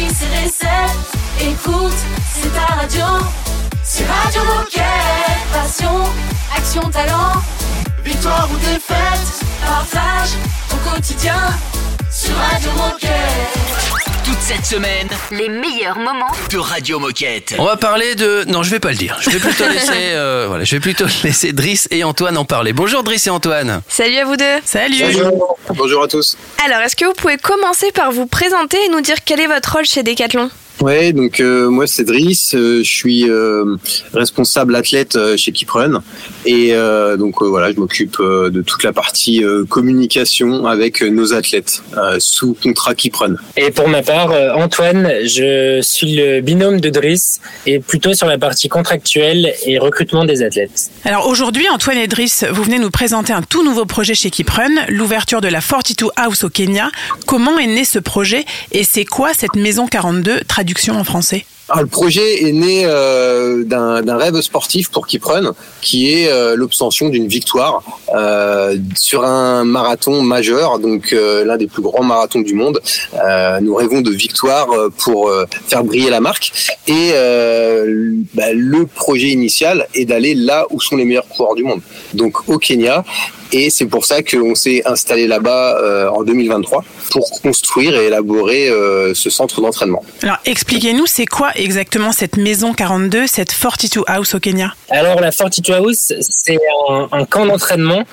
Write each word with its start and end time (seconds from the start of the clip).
Driss 0.00 0.22
et 0.22 0.44
Recette. 0.44 0.96
Écoute, 1.40 1.98
c'est 2.32 2.48
ta 2.54 2.74
radio. 2.74 3.04
C'est 3.82 4.06
Radio 4.06 4.42
Moquette. 4.44 4.84
Passion, 5.52 6.04
action, 6.56 6.80
talent. 6.90 7.42
Victoire 8.02 8.48
ou 8.50 8.56
défaite, 8.56 9.44
partage 9.62 10.30
au 10.72 10.90
quotidien 10.90 11.36
sur 12.10 12.34
Radio 12.34 12.70
Moquette. 12.78 13.49
Toute 14.30 14.38
cette 14.42 14.64
semaine, 14.64 15.08
Les 15.32 15.48
meilleurs 15.48 15.98
moments 15.98 16.30
de 16.52 16.58
Radio 16.58 17.00
Moquette. 17.00 17.56
On 17.58 17.64
va 17.64 17.76
parler 17.76 18.14
de. 18.14 18.44
Non, 18.46 18.62
je 18.62 18.70
vais 18.70 18.78
pas 18.78 18.90
le 18.90 18.94
dire. 18.96 19.16
Je 19.20 19.28
vais 19.28 19.40
plutôt 19.40 19.66
laisser. 19.72 19.90
euh, 20.12 20.44
voilà, 20.46 20.62
je 20.62 20.76
vais 20.76 20.80
plutôt 20.80 21.06
laisser 21.24 21.52
Driss 21.52 21.88
et 21.90 22.04
Antoine 22.04 22.38
en 22.38 22.44
parler. 22.44 22.72
Bonjour 22.72 23.02
Driss 23.02 23.26
et 23.26 23.30
Antoine. 23.30 23.82
Salut 23.88 24.18
à 24.18 24.24
vous 24.24 24.36
deux. 24.36 24.44
Salut. 24.64 25.02
Bonjour. 25.02 25.58
Bonjour 25.70 26.02
à 26.04 26.06
tous. 26.08 26.36
Alors, 26.64 26.78
est-ce 26.82 26.94
que 26.94 27.06
vous 27.06 27.12
pouvez 27.12 27.38
commencer 27.38 27.90
par 27.90 28.12
vous 28.12 28.26
présenter 28.26 28.76
et 28.84 28.88
nous 28.90 29.00
dire 29.00 29.16
quel 29.24 29.40
est 29.40 29.48
votre 29.48 29.72
rôle 29.72 29.84
chez 29.84 30.04
Decathlon? 30.04 30.48
Ouais, 30.80 31.12
donc 31.12 31.40
euh, 31.40 31.68
moi 31.68 31.86
c'est 31.86 32.04
Driss, 32.04 32.54
euh, 32.54 32.82
je 32.82 32.90
suis 32.90 33.28
euh, 33.28 33.76
responsable 34.14 34.74
athlète 34.74 35.16
euh, 35.16 35.36
chez 35.36 35.52
Kiprun 35.52 36.02
et 36.46 36.70
euh, 36.72 37.18
donc 37.18 37.42
euh, 37.42 37.46
voilà, 37.46 37.70
je 37.70 37.76
m'occupe 37.76 38.16
euh, 38.20 38.48
de 38.48 38.62
toute 38.62 38.82
la 38.82 38.92
partie 38.94 39.44
euh, 39.44 39.64
communication 39.66 40.66
avec 40.66 41.02
euh, 41.02 41.10
nos 41.10 41.34
athlètes 41.34 41.82
euh, 41.98 42.16
sous 42.18 42.56
contrat 42.62 42.94
Kiprun. 42.94 43.36
Et 43.58 43.70
pour 43.70 43.88
ma 43.88 44.02
part, 44.02 44.30
euh, 44.32 44.54
Antoine, 44.54 45.10
je 45.24 45.80
suis 45.82 46.16
le 46.16 46.40
binôme 46.40 46.80
de 46.80 46.88
Driss 46.88 47.40
et 47.66 47.78
plutôt 47.78 48.14
sur 48.14 48.26
la 48.26 48.38
partie 48.38 48.68
contractuelle 48.68 49.52
et 49.66 49.78
recrutement 49.78 50.24
des 50.24 50.42
athlètes. 50.42 50.90
Alors 51.04 51.28
aujourd'hui, 51.28 51.68
Antoine 51.68 51.98
et 51.98 52.06
Driss, 52.06 52.44
vous 52.50 52.62
venez 52.62 52.78
nous 52.78 52.90
présenter 52.90 53.34
un 53.34 53.42
tout 53.42 53.64
nouveau 53.64 53.84
projet 53.84 54.14
chez 54.14 54.30
Kiprun, 54.30 54.70
l'ouverture 54.88 55.42
de 55.42 55.48
la 55.48 55.60
42 55.60 56.08
House 56.16 56.44
au 56.44 56.48
Kenya. 56.48 56.90
Comment 57.26 57.58
est 57.58 57.66
né 57.66 57.84
ce 57.84 57.98
projet 57.98 58.46
et 58.72 58.84
c'est 58.84 59.04
quoi 59.04 59.34
cette 59.34 59.56
maison 59.56 59.86
42 59.86 60.40
En 60.88 61.04
français 61.04 61.44
Alors, 61.68 61.82
le 61.82 61.88
projet 61.88 62.44
est 62.44 62.52
né 62.52 62.82
euh, 62.84 63.64
d'un 63.64 64.16
rêve 64.16 64.40
sportif 64.40 64.90
pour 64.90 65.06
Kiprun, 65.06 65.52
qui 65.80 66.12
est 66.12 66.28
euh, 66.28 66.54
l'obtention 66.56 67.08
d'une 67.08 67.26
victoire 67.26 67.82
euh, 68.14 68.76
sur 68.94 69.24
un 69.24 69.64
marathon 69.64 70.22
majeur, 70.22 70.78
donc 70.78 71.12
l'un 71.12 71.56
des 71.56 71.66
plus 71.66 71.82
grands 71.82 72.04
marathons 72.04 72.40
du 72.40 72.54
monde. 72.54 72.80
Nous 73.60 73.74
rêvons 73.74 74.00
de 74.00 74.10
victoire 74.10 74.68
pour 74.98 75.30
faire 75.66 75.84
briller 75.84 76.10
la 76.10 76.20
marque. 76.20 76.52
Et 76.86 77.12
bah, 78.34 78.52
le 78.52 78.86
projet 78.86 79.28
initial 79.28 79.86
est 79.94 80.04
d'aller 80.04 80.34
là 80.34 80.66
où 80.70 80.80
sont 80.80 80.96
les 80.96 81.04
meilleurs 81.04 81.28
coureurs 81.28 81.54
du 81.54 81.64
monde, 81.64 81.80
donc 82.14 82.48
au 82.48 82.58
Kenya. 82.58 83.04
Et 83.52 83.70
c'est 83.70 83.86
pour 83.86 84.04
ça 84.04 84.22
qu'on 84.22 84.54
s'est 84.54 84.82
installé 84.86 85.26
là-bas 85.26 85.78
euh, 85.80 86.08
en 86.08 86.22
2023 86.22 86.84
pour 87.10 87.42
construire 87.42 87.96
et 87.96 88.06
élaborer 88.06 88.68
euh, 88.68 89.14
ce 89.14 89.30
centre 89.30 89.60
d'entraînement. 89.60 90.04
Alors 90.22 90.38
expliquez-nous, 90.44 91.06
c'est 91.06 91.26
quoi 91.26 91.50
exactement 91.56 92.12
cette 92.12 92.36
maison 92.36 92.72
42, 92.72 93.26
cette 93.26 93.52
42 93.52 94.04
House 94.06 94.34
au 94.34 94.40
Kenya? 94.40 94.74
Alors 94.90 95.20
la 95.20 95.32
42 95.32 95.72
House, 95.72 96.12
c'est 96.20 96.58
un, 96.88 97.08
un 97.10 97.24
camp 97.24 97.46
d'entraînement 97.46 98.04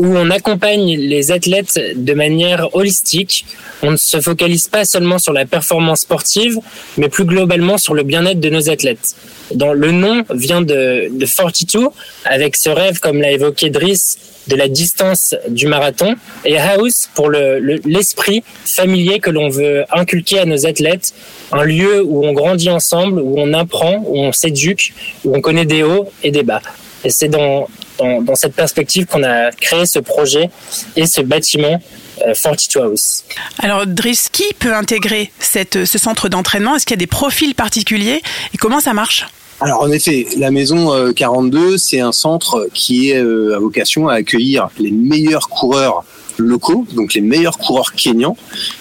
où 0.00 0.06
on 0.16 0.30
accompagne 0.30 0.96
les 0.96 1.30
athlètes 1.30 1.78
de 1.94 2.14
manière 2.14 2.74
holistique. 2.74 3.44
On 3.82 3.90
ne 3.92 3.96
se 3.96 4.18
focalise 4.20 4.66
pas 4.66 4.86
seulement 4.86 5.18
sur 5.18 5.34
la 5.34 5.44
performance 5.44 6.00
sportive, 6.00 6.56
mais 6.96 7.08
plus 7.10 7.24
globalement 7.26 7.76
sur 7.76 7.92
le 7.92 8.02
bien-être 8.02 8.40
de 8.40 8.48
nos 8.48 8.70
athlètes. 8.70 9.14
Dans 9.54 9.74
le 9.74 9.90
nom 9.92 10.24
vient 10.32 10.62
de, 10.62 11.08
de 11.12 11.26
42, 11.26 11.88
avec 12.24 12.56
ce 12.56 12.70
rêve, 12.70 12.98
comme 13.00 13.20
l'a 13.20 13.30
évoqué 13.32 13.68
Driss, 13.68 14.16
de 14.48 14.56
la 14.56 14.68
distance 14.68 15.34
du 15.48 15.66
marathon, 15.66 16.14
et 16.46 16.56
House 16.56 17.10
pour 17.14 17.28
le- 17.28 17.58
le- 17.58 17.80
l'esprit 17.84 18.42
familier 18.64 19.18
que 19.20 19.28
l'on 19.30 19.50
veut 19.50 19.84
inculquer 19.92 20.38
à 20.38 20.46
nos 20.46 20.66
athlètes, 20.66 21.12
un 21.52 21.64
lieu 21.64 22.02
où 22.02 22.24
on 22.26 22.32
grandit 22.32 22.70
ensemble, 22.70 23.20
où 23.20 23.34
on 23.38 23.52
apprend, 23.52 24.02
où 24.06 24.18
on 24.18 24.32
s'éduque, 24.32 24.94
où 25.26 25.36
on 25.36 25.42
connaît 25.42 25.66
des 25.66 25.82
hauts 25.82 26.08
et 26.22 26.30
des 26.30 26.42
bas. 26.42 26.62
Et 27.04 27.10
c'est 27.10 27.28
dans, 27.28 27.68
dans, 28.00 28.22
dans 28.22 28.34
cette 28.34 28.54
perspective 28.54 29.06
qu'on 29.06 29.22
a 29.22 29.50
créé 29.52 29.86
ce 29.86 29.98
projet 29.98 30.50
et 30.96 31.06
ce 31.06 31.20
bâtiment 31.20 31.80
euh, 32.26 32.34
42 32.34 32.80
House. 32.80 33.24
Alors 33.58 33.86
Driss, 33.86 34.28
qui 34.28 34.44
peut 34.58 34.74
intégrer 34.74 35.30
cette, 35.38 35.84
ce 35.84 35.98
centre 35.98 36.28
d'entraînement? 36.28 36.76
Est-ce 36.76 36.86
qu'il 36.86 36.94
y 36.94 36.98
a 36.98 37.04
des 37.04 37.06
profils 37.06 37.54
particuliers? 37.54 38.22
Et 38.54 38.58
comment 38.58 38.80
ça 38.80 38.92
marche? 38.92 39.26
Alors 39.60 39.82
en 39.82 39.90
effet, 39.90 40.26
la 40.38 40.50
maison 40.50 40.94
euh, 40.94 41.12
42, 41.12 41.76
c'est 41.76 42.00
un 42.00 42.12
centre 42.12 42.68
qui 42.72 43.10
est 43.10 43.22
euh, 43.22 43.56
à 43.56 43.58
vocation 43.58 44.08
à 44.08 44.14
accueillir 44.14 44.68
les 44.78 44.90
meilleurs 44.90 45.48
coureurs 45.48 46.04
locaux, 46.40 46.86
donc 46.94 47.14
les 47.14 47.20
meilleurs 47.20 47.58
coureurs 47.58 47.92
kenyans 47.92 48.36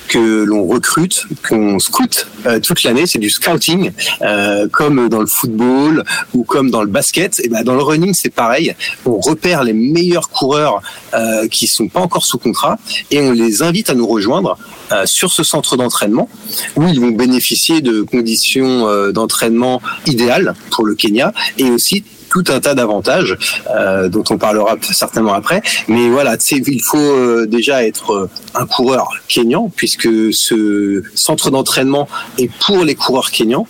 que 0.08 0.44
l'on 0.44 0.66
recrute, 0.66 1.26
qu'on 1.48 1.80
scoute 1.80 2.28
euh, 2.46 2.60
toute 2.60 2.84
l'année. 2.84 3.06
C'est 3.06 3.20
du 3.20 3.30
scouting, 3.30 3.92
euh, 4.22 4.68
comme 4.68 5.08
dans 5.08 5.20
le 5.20 5.28
football 5.28 6.04
ou 6.34 6.44
comme 6.44 6.72
dans 6.72 6.82
le 6.82 6.88
basket. 6.88 7.40
Et 7.44 7.50
ben 7.50 7.64
dans 7.64 7.76
le 7.76 7.84
running, 7.84 8.14
c'est 8.14 8.30
pareil. 8.32 8.76
On 9.06 9.20
repère 9.20 9.64
les 9.64 9.74
meilleurs 9.74 10.30
coureurs 10.30 10.82
euh, 11.14 11.48
qui 11.48 11.68
sont 11.68 11.88
pas 11.88 12.00
encore 12.00 12.26
sous 12.26 12.38
contrat 12.38 12.78
et 13.12 13.20
on 13.22 13.32
les 13.32 13.62
invite 13.62 13.90
à 13.90 13.94
nous 13.94 14.08
rejoindre 14.08 14.58
sur 15.06 15.32
ce 15.32 15.44
centre 15.44 15.78
d'entraînement 15.78 16.30
où 16.76 16.88
ils 16.88 17.00
vont 17.00 17.12
bénéficier 17.12 17.82
de 17.82 18.02
conditions 18.02 18.88
euh, 18.88 19.12
d'entraînement 19.12 19.82
idéales 20.06 20.54
pour 20.72 20.86
le 20.86 20.96
Kenya 20.96 21.34
et 21.58 21.70
aussi 21.70 22.04
tout 22.30 22.44
un 22.50 22.60
tas 22.60 22.76
d'avantages 22.76 23.38
euh, 23.76 24.08
dont 24.08 24.24
on 24.30 24.38
parlera 24.38 24.78
certainement 24.82 25.34
après. 25.34 25.62
Mais 25.88 26.10
voilà, 26.10 26.38
il 26.52 26.82
faut 26.84 26.98
euh, 26.98 27.46
déjà 27.48 27.86
être 27.86 28.12
euh, 28.12 28.30
un 28.56 28.66
coureur 28.66 29.10
kényan 29.28 29.72
puisque 29.76 30.08
ce 30.32 31.04
centre 31.16 31.50
d'entraînement 31.50 32.08
est 32.38 32.52
pour 32.66 32.84
les 32.84 32.96
coureurs 32.96 33.32
kenyans 33.32 33.68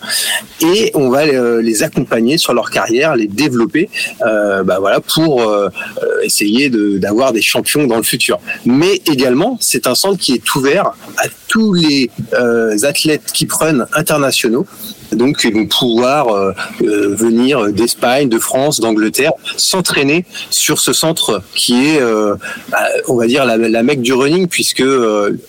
et 0.60 0.90
on 0.94 1.08
va 1.08 1.22
euh, 1.24 1.62
les 1.62 1.82
accompagner 1.82 2.38
sur 2.38 2.52
leur 2.52 2.70
carrière, 2.70 3.16
les 3.16 3.26
développer, 3.26 3.88
euh, 4.26 4.62
bah 4.62 4.78
voilà, 4.78 5.00
pour 5.00 5.42
euh, 5.42 5.68
euh, 6.02 6.20
essayer 6.22 6.70
d'avoir 6.70 7.32
des 7.32 7.42
champions 7.42 7.86
dans 7.86 7.96
le 7.96 8.02
futur. 8.02 8.38
Mais 8.66 9.00
également, 9.06 9.56
c'est 9.60 9.86
un 9.86 9.94
centre 9.94 10.18
qui 10.18 10.34
est 10.34 10.54
ouvert 10.54 10.92
à 11.16 11.24
tous 11.48 11.72
les 11.72 12.10
euh, 12.34 12.76
athlètes 12.84 13.32
qui 13.32 13.46
prennent 13.46 13.86
internationaux. 13.94 14.66
Donc, 15.12 15.40
ils 15.44 15.54
vont 15.54 15.66
pouvoir 15.66 16.28
euh, 16.28 16.52
euh, 16.82 17.14
venir 17.14 17.72
d'Espagne, 17.72 18.28
de 18.28 18.38
France, 18.38 18.80
d'Angleterre, 18.80 19.32
s'entraîner 19.56 20.24
sur 20.50 20.80
ce 20.80 20.92
centre 20.92 21.42
qui 21.54 21.88
est, 21.88 22.00
euh, 22.00 22.34
bah, 22.70 22.78
on 23.08 23.16
va 23.16 23.26
dire, 23.26 23.44
la, 23.44 23.56
la 23.56 23.82
mecque 23.82 24.02
du 24.02 24.12
running, 24.12 24.48
puisque 24.48 24.84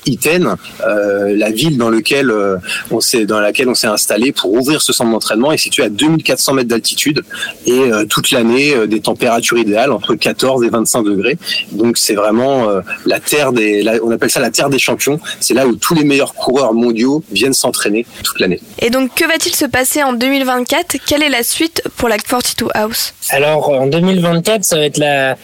Iten, 0.05 0.55
la 0.85 1.51
ville 1.51 1.77
dans 1.77 1.89
laquelle 1.89 2.31
on 2.89 2.99
s'est 3.01 3.87
installé 3.87 4.31
pour 4.31 4.53
ouvrir 4.53 4.81
ce 4.81 4.93
centre 4.93 5.11
d'entraînement, 5.11 5.51
est 5.51 5.57
située 5.57 5.83
à 5.83 5.89
2400 5.89 6.53
mètres 6.53 6.69
d'altitude 6.69 7.23
et 7.65 7.79
toute 8.09 8.31
l'année 8.31 8.87
des 8.87 8.99
températures 8.99 9.57
idéales 9.57 9.91
entre 9.91 10.15
14 10.15 10.63
et 10.63 10.69
25 10.69 11.03
degrés. 11.03 11.37
Donc, 11.71 11.97
c'est 11.97 12.15
vraiment 12.15 12.67
la 13.05 13.19
terre 13.19 13.51
des, 13.51 13.83
on 14.03 14.11
appelle 14.11 14.31
ça 14.31 14.39
la 14.39 14.51
terre 14.51 14.69
des 14.69 14.79
champions. 14.79 15.19
C'est 15.39 15.53
là 15.53 15.67
où 15.67 15.75
tous 15.75 15.93
les 15.93 16.03
meilleurs 16.03 16.33
coureurs 16.33 16.73
mondiaux 16.73 17.23
viennent 17.31 17.53
s'entraîner 17.53 18.05
toute 18.23 18.39
l'année. 18.39 18.59
Et 18.79 18.89
donc, 18.89 19.13
que 19.15 19.25
va-t-il 19.25 19.50
se 19.55 19.65
passer 19.65 20.03
en 20.03 20.13
2024 20.13 20.97
Quelle 21.05 21.23
est 21.23 21.29
la 21.29 21.43
suite 21.43 21.83
pour 21.97 22.09
la 22.09 22.17
42 22.17 22.67
House? 22.73 23.13
Alors 23.29 23.69
en 23.69 23.87
2024, 23.87 24.63
ça 24.63 24.77
va 24.77 24.85
être 24.85 24.99
le, 24.99 25.35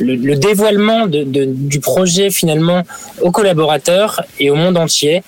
le 0.00 0.36
dévoilement 0.36 1.06
du 1.06 1.80
projet 1.80 2.30
finalement 2.30 2.82
aux 3.20 3.30
collaborateurs 3.30 4.22
et 4.38 4.50
au 4.50 4.54
monde 4.54 4.76
entier. 4.76 5.22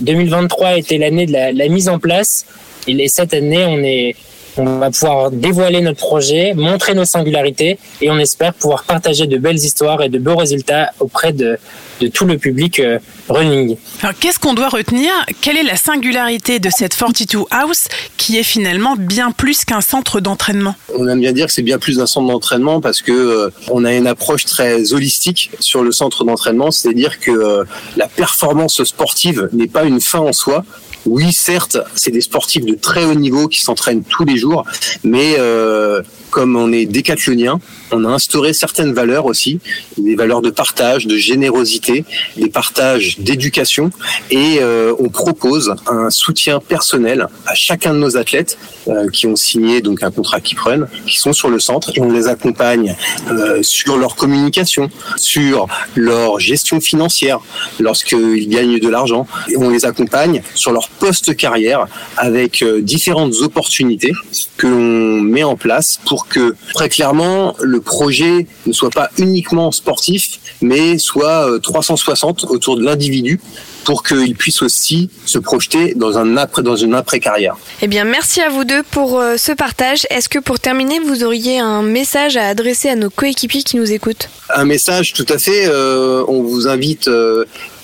2023 0.00 0.78
était 0.78 0.98
l'année 0.98 1.26
de 1.26 1.32
la, 1.32 1.68
mise 1.68 1.88
en 1.88 1.98
place. 1.98 2.46
Et 2.86 3.08
cette 3.08 3.34
année, 3.34 3.64
on 3.64 3.78
est 3.78 4.14
on 4.58 4.78
va 4.78 4.90
pouvoir 4.90 5.30
dévoiler 5.30 5.80
notre 5.80 5.98
projet, 5.98 6.54
montrer 6.54 6.94
nos 6.94 7.04
singularités 7.04 7.78
et 8.00 8.10
on 8.10 8.18
espère 8.18 8.54
pouvoir 8.54 8.84
partager 8.84 9.26
de 9.26 9.36
belles 9.38 9.56
histoires 9.56 10.02
et 10.02 10.08
de 10.08 10.18
beaux 10.18 10.36
résultats 10.36 10.92
auprès 11.00 11.32
de, 11.32 11.58
de 12.00 12.08
tout 12.08 12.24
le 12.24 12.38
public 12.38 12.78
euh, 12.80 12.98
running. 13.28 13.76
Alors 14.02 14.14
qu'est-ce 14.18 14.38
qu'on 14.38 14.54
doit 14.54 14.68
retenir? 14.68 15.10
Quelle 15.40 15.56
est 15.56 15.62
la 15.62 15.76
singularité 15.76 16.58
de 16.58 16.70
cette 16.70 16.96
42 16.96 17.44
House 17.50 17.88
qui 18.16 18.38
est 18.38 18.42
finalement 18.42 18.94
bien 18.96 19.30
plus 19.30 19.64
qu'un 19.64 19.80
centre 19.80 20.20
d'entraînement? 20.20 20.74
On 20.96 21.08
aime 21.08 21.20
bien 21.20 21.32
dire 21.32 21.46
que 21.46 21.52
c'est 21.52 21.62
bien 21.62 21.78
plus 21.78 21.98
d'un 21.98 22.06
centre 22.06 22.28
d'entraînement 22.28 22.80
parce 22.80 23.02
que 23.02 23.12
euh, 23.12 23.50
on 23.70 23.84
a 23.84 23.92
une 23.94 24.06
approche 24.06 24.44
très 24.44 24.92
holistique 24.92 25.50
sur 25.60 25.82
le 25.82 25.92
centre 25.92 26.24
d'entraînement, 26.24 26.70
c'est-à-dire 26.70 27.20
que 27.20 27.30
euh, 27.30 27.64
la 27.96 28.08
performance 28.08 28.82
sportive 28.84 29.48
n'est 29.52 29.66
pas 29.66 29.84
une 29.84 30.00
fin 30.00 30.20
en 30.20 30.32
soi. 30.32 30.64
Oui, 31.06 31.32
certes, 31.32 31.78
c'est 31.94 32.10
des 32.10 32.20
sportifs 32.20 32.64
de 32.64 32.74
très 32.74 33.04
haut 33.04 33.14
niveau 33.14 33.48
qui 33.48 33.60
s'entraînent 33.60 34.02
tous 34.02 34.24
les 34.24 34.36
jours, 34.36 34.64
mais 35.04 35.36
euh, 35.38 36.02
comme 36.36 36.54
on 36.54 36.70
est 36.70 36.84
décathlonien, 36.84 37.60
on 37.92 38.04
a 38.04 38.08
instauré 38.08 38.52
certaines 38.52 38.92
valeurs 38.92 39.24
aussi, 39.24 39.58
des 39.96 40.16
valeurs 40.16 40.42
de 40.42 40.50
partage, 40.50 41.06
de 41.06 41.16
générosité, 41.16 42.04
des 42.36 42.50
partages 42.50 43.18
d'éducation, 43.18 43.90
et 44.30 44.58
euh, 44.60 44.92
on 44.98 45.08
propose 45.08 45.74
un 45.86 46.10
soutien 46.10 46.60
personnel 46.60 47.28
à 47.46 47.54
chacun 47.54 47.94
de 47.94 48.00
nos 48.00 48.18
athlètes 48.18 48.58
euh, 48.88 49.08
qui 49.08 49.26
ont 49.26 49.34
signé 49.34 49.80
donc 49.80 50.02
un 50.02 50.10
contrat 50.10 50.42
qui 50.42 50.54
prennent, 50.54 50.86
qui 51.06 51.16
sont 51.16 51.32
sur 51.32 51.48
le 51.48 51.58
centre, 51.58 51.90
et 51.94 52.02
on 52.02 52.12
les 52.12 52.26
accompagne 52.26 52.94
euh, 53.30 53.62
sur 53.62 53.96
leur 53.96 54.14
communication, 54.14 54.90
sur 55.16 55.68
leur 55.94 56.38
gestion 56.38 56.82
financière 56.82 57.40
lorsqu'ils 57.80 58.50
gagnent 58.50 58.78
de 58.78 58.88
l'argent, 58.90 59.26
et 59.48 59.56
on 59.56 59.70
les 59.70 59.86
accompagne 59.86 60.42
sur 60.54 60.72
leur 60.72 60.90
poste 60.90 61.34
carrière 61.34 61.86
avec 62.18 62.62
différentes 62.80 63.36
opportunités 63.40 64.12
que 64.58 64.66
l'on 64.66 65.22
met 65.22 65.42
en 65.42 65.56
place 65.56 65.98
pour 66.04 66.25
que 66.28 66.54
très 66.74 66.88
clairement 66.88 67.54
le 67.60 67.80
projet 67.80 68.46
ne 68.66 68.72
soit 68.72 68.90
pas 68.90 69.10
uniquement 69.18 69.70
sportif, 69.72 70.38
mais 70.60 70.98
soit 70.98 71.48
360 71.62 72.44
euh, 72.44 72.46
autour 72.48 72.76
de 72.76 72.84
l'individu 72.84 73.40
pour 73.84 74.02
qu'il 74.02 74.34
puisse 74.34 74.62
aussi 74.62 75.10
se 75.26 75.38
projeter 75.38 75.94
dans, 75.94 76.18
un 76.18 76.36
après, 76.36 76.62
dans 76.62 76.74
une 76.74 76.94
après-carrière. 76.94 77.56
Eh 77.82 77.86
bien, 77.86 78.04
merci 78.04 78.40
à 78.40 78.48
vous 78.48 78.64
deux 78.64 78.82
pour 78.82 79.20
euh, 79.20 79.36
ce 79.36 79.52
partage. 79.52 80.06
Est-ce 80.10 80.28
que 80.28 80.40
pour 80.40 80.58
terminer, 80.58 80.98
vous 80.98 81.22
auriez 81.22 81.60
un 81.60 81.82
message 81.82 82.36
à 82.36 82.48
adresser 82.48 82.88
à 82.88 82.96
nos 82.96 83.10
coéquipiers 83.10 83.62
qui 83.62 83.76
nous 83.76 83.92
écoutent? 83.92 84.28
Un 84.52 84.64
message, 84.64 85.12
tout 85.12 85.26
à 85.28 85.38
fait. 85.38 85.66
Euh, 85.66 86.24
on 86.26 86.42
vous 86.42 86.66
invite 86.66 87.08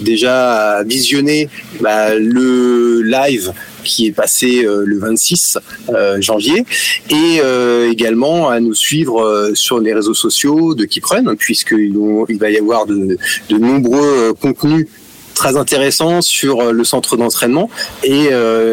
déjà 0.00 0.78
à 0.78 0.82
visionner 0.82 1.48
bah, 1.80 2.16
le 2.16 3.02
live 3.02 3.52
qui 3.84 4.06
est 4.06 4.12
passé 4.12 4.64
euh, 4.64 4.84
le 4.86 4.98
26 4.98 5.58
euh, 5.90 6.20
janvier, 6.20 6.64
et 7.10 7.40
euh, 7.40 7.90
également 7.90 8.48
à 8.48 8.60
nous 8.60 8.74
suivre 8.74 9.50
sur 9.54 9.80
les 9.80 9.94
réseaux 9.94 10.14
sociaux 10.14 10.74
de 10.74 10.84
Kiprun, 10.84 11.34
puisqu'il 11.36 11.94
il 12.28 12.38
va 12.38 12.50
y 12.50 12.58
avoir 12.58 12.86
de, 12.86 13.18
nombreux 13.50 14.34
contenus 14.40 14.86
très 15.34 15.56
intéressants 15.56 16.20
sur 16.20 16.72
le 16.72 16.84
centre 16.84 17.16
d'entraînement 17.16 17.70
et 18.02 18.30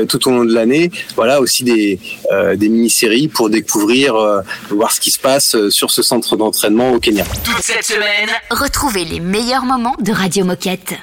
tout 0.08 0.28
au 0.28 0.32
long 0.32 0.46
de 0.46 0.54
l'année, 0.54 0.92
voilà 1.16 1.42
aussi 1.42 1.64
des, 1.64 2.00
des 2.56 2.70
mini-séries 2.70 3.28
pour 3.28 3.50
découvrir, 3.50 4.16
voir 4.70 4.92
ce 4.92 5.00
qui 5.00 5.12
se 5.12 5.20
passe 5.20 5.56
sur 5.70 5.92
ce 5.92 6.02
centre 6.02 6.38
d'entraînement 6.38 6.92
au 6.92 7.00
Kenya. 7.00 7.26
Toute 7.44 7.62
cette 7.62 7.84
semaine, 7.84 8.30
retrouvez 8.52 9.06
les 9.06 9.20
meilleurs 9.20 9.66
moments 9.66 9.96
de 10.00 10.12
Radio 10.12 10.46
Moquette. 10.46 10.96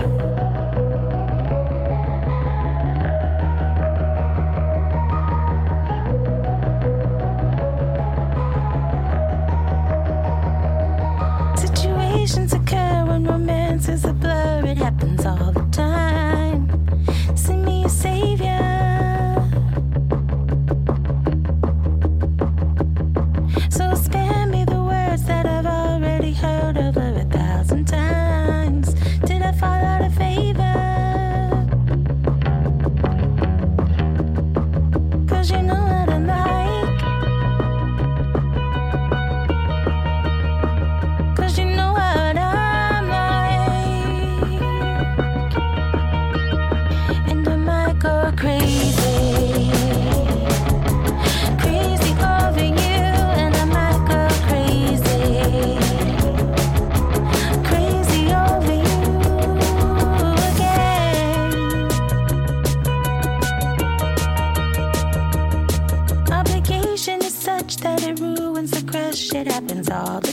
All 69.96 70.25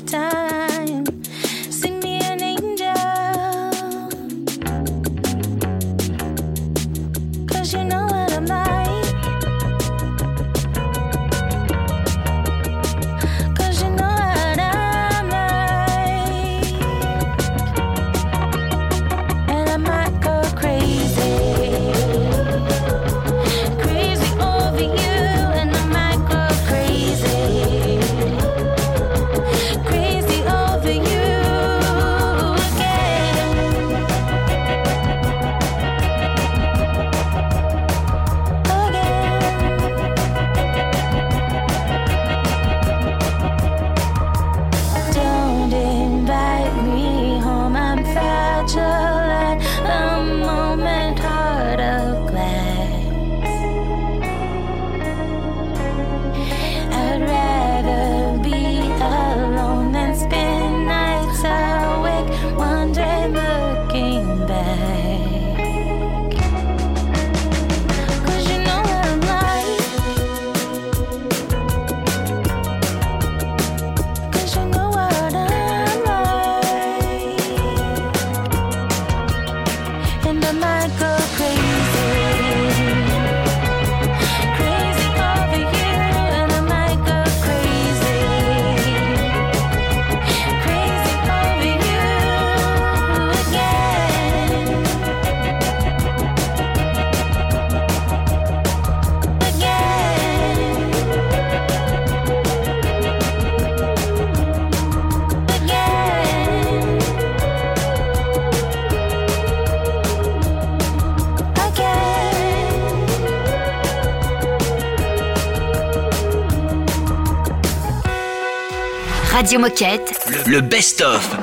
Le 120.46 120.62
best-of. 120.62 121.43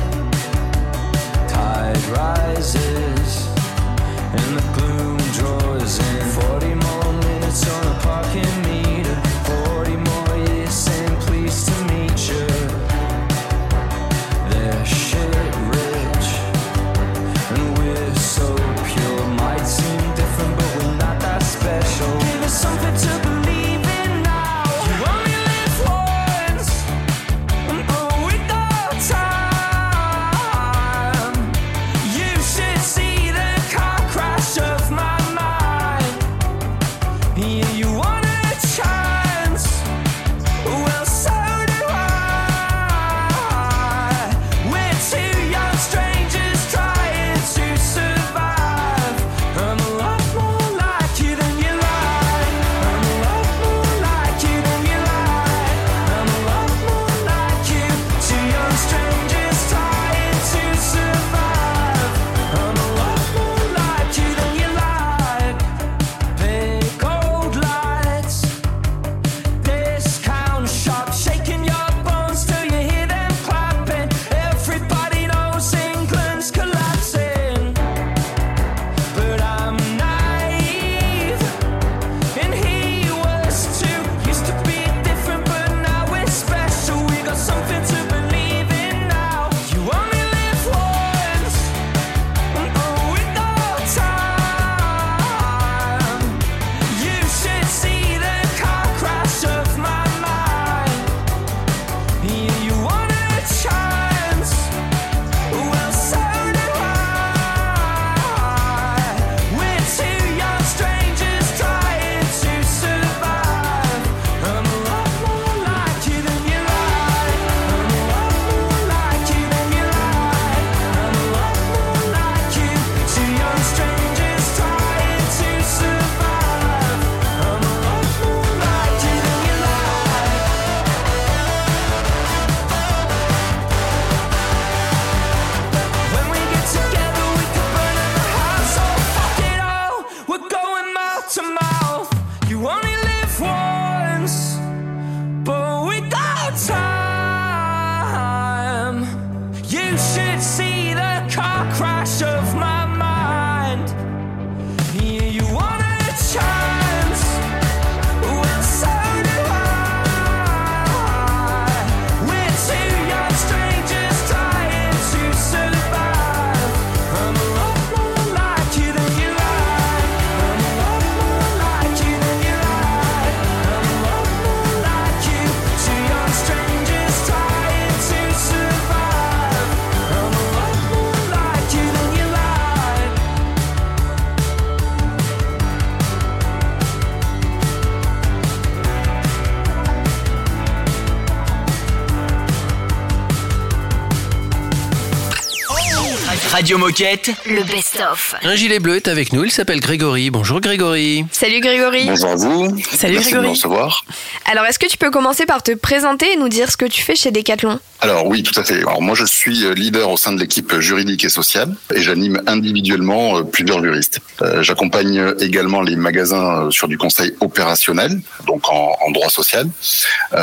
Radio 196.61 196.77
Moquette. 196.77 197.31
Le 197.47 197.63
best-of. 197.93 198.35
Un 198.43 198.55
gilet 198.55 198.79
bleu 198.79 198.95
est 198.97 199.07
avec 199.07 199.33
nous, 199.33 199.43
il 199.43 199.51
s'appelle 199.51 199.79
Grégory. 199.79 200.29
Bonjour 200.29 200.59
Grégory. 200.61 201.25
Salut 201.31 201.59
Grégory. 201.59 202.05
Bonjour 202.05 202.29
à 202.29 202.35
vous. 202.35 202.77
Salut 202.91 203.15
Merci 203.15 203.29
de 203.31 203.35
Grégory. 203.37 203.45
me 203.47 203.49
recevoir. 203.51 204.05
Alors, 204.45 204.65
est-ce 204.65 204.79
que 204.79 204.87
tu 204.87 204.97
peux 204.97 205.11
commencer 205.11 205.45
par 205.45 205.63
te 205.63 205.71
présenter 205.73 206.33
et 206.33 206.35
nous 206.37 206.49
dire 206.49 206.71
ce 206.71 206.77
que 206.77 206.85
tu 206.85 207.01
fais 207.01 207.15
chez 207.15 207.31
Decathlon? 207.31 207.79
Alors 208.01 208.25
oui, 208.25 208.41
tout 208.43 208.59
à 208.59 208.63
fait. 208.63 208.77
Alors 208.79 209.01
moi, 209.01 209.15
je 209.15 209.25
suis 209.25 209.63
euh, 209.65 209.73
leader 209.73 210.09
au 210.09 210.17
sein 210.17 210.31
de 210.33 210.39
l'équipe 210.39 210.79
juridique 210.79 211.23
et 211.23 211.29
sociale 211.29 211.75
et 211.93 212.01
j'anime 212.01 212.41
individuellement 212.47 213.37
euh, 213.37 213.43
plusieurs 213.43 213.83
juristes. 213.83 214.19
Euh, 214.41 214.63
J'accompagne 214.63 215.33
également 215.39 215.81
les 215.81 215.95
magasins 215.95 216.69
sur 216.71 216.87
du 216.87 216.97
conseil 216.97 217.33
opérationnel, 217.41 218.19
donc 218.47 218.67
en, 218.69 218.95
en 219.05 219.11
droit 219.11 219.29
social, 219.29 219.67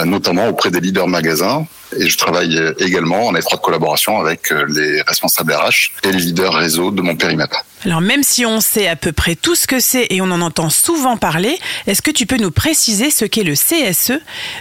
notamment 0.05 0.49
auprès 0.49 0.71
des 0.71 0.81
leaders 0.81 1.09
magasins. 1.09 1.67
Et 1.99 2.09
je 2.09 2.19
travaille 2.19 2.61
également 2.79 3.27
en 3.29 3.35
étroite 3.35 3.63
collaboration 3.63 4.21
avec 4.21 4.51
les 4.51 5.01
responsables 5.03 5.53
RH 5.55 5.93
et 6.05 6.13
les 6.13 6.19
leaders 6.19 6.53
réseau 6.55 6.91
de 6.91 7.01
mon 7.01 7.17
périmètre. 7.17 7.38
Alors 7.85 8.01
même 8.01 8.23
si 8.23 8.45
on 8.45 8.61
sait 8.61 8.89
à 8.89 8.97
peu 8.97 9.13
près 9.13 9.37
tout 9.37 9.55
ce 9.55 9.67
que 9.67 9.81
c'est 9.81 10.07
et 10.11 10.21
on 10.21 10.31
en 10.31 10.41
entend 10.41 10.71
souvent 10.71 11.17
parler, 11.17 11.59
est-ce 11.87 12.03
que 12.03 12.11
tu 12.11 12.27
peux 12.27 12.37
nous 12.37 12.51
préciser 12.51 13.11
ce 13.11 13.25
qu'est 13.25 13.45
le 13.45 13.55
CSE 13.55 14.21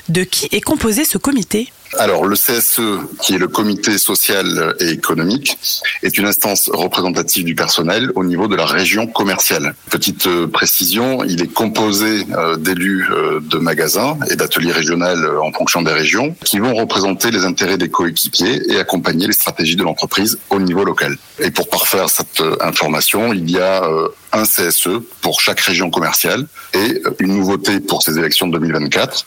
De 0.10 0.24
qui 0.24 0.48
est 0.51 0.62
composé 0.62 1.03
ce 1.03 1.17
comité? 1.17 1.72
Alors, 2.00 2.25
le 2.25 2.36
CSE, 2.36 2.82
qui 3.22 3.36
est 3.36 3.38
le 3.38 3.48
comité 3.48 3.98
social 3.98 4.75
et 4.79 4.89
économique, 4.89 5.58
est 6.03 6.17
une 6.17 6.25
instance 6.25 6.70
représentative 6.72 7.46
du 7.46 7.56
personnel 7.56 8.12
au 8.15 8.24
niveau 8.24 8.48
de 8.48 8.56
la 8.56 8.65
région 8.65 9.08
commerciale. 9.08 9.74
Petite 9.89 10.27
euh, 10.27 10.48
précision, 10.48 11.24
il 11.24 11.41
est 11.41 11.51
composé 11.51 12.25
euh, 12.36 12.58
d'élus 12.58 13.08
euh, 13.10 13.39
de 13.41 13.58
magasins 13.58 14.17
et 14.29 14.36
d'ateliers 14.36 14.74
régionaux 14.74 14.98
en 15.41 15.51
fonction 15.51 15.82
des 15.82 15.91
régions 15.91 16.36
qui 16.44 16.60
vont 16.60 16.74
représenter 16.74 17.32
les 17.32 17.46
intérêts 17.46 17.77
des 17.77 17.89
coéquipiers 17.89 18.62
et 18.72 18.79
accompagner 18.79 19.27
les 19.27 19.34
stratégies 19.34 19.75
de 19.75 19.84
l'entreprise 19.84 20.38
au 20.50 20.60
niveau 20.60 20.84
local. 20.84 21.17
Et 21.39 21.51
pour 21.51 21.70
parfaire 21.70 22.10
cette 22.10 22.41
information, 22.62 23.34
il 23.34 23.50
y 23.50 23.60
a 23.60 23.84
un 24.34 24.44
CSE 24.44 25.01
pour 25.22 25.39
chaque 25.39 25.60
région 25.60 25.89
commerciale 25.89 26.48
et 26.74 27.01
une 27.20 27.36
nouveauté 27.36 27.79
pour 27.79 28.01
ces 28.01 28.17
élections 28.17 28.48
de 28.48 28.53
2024, 28.53 29.25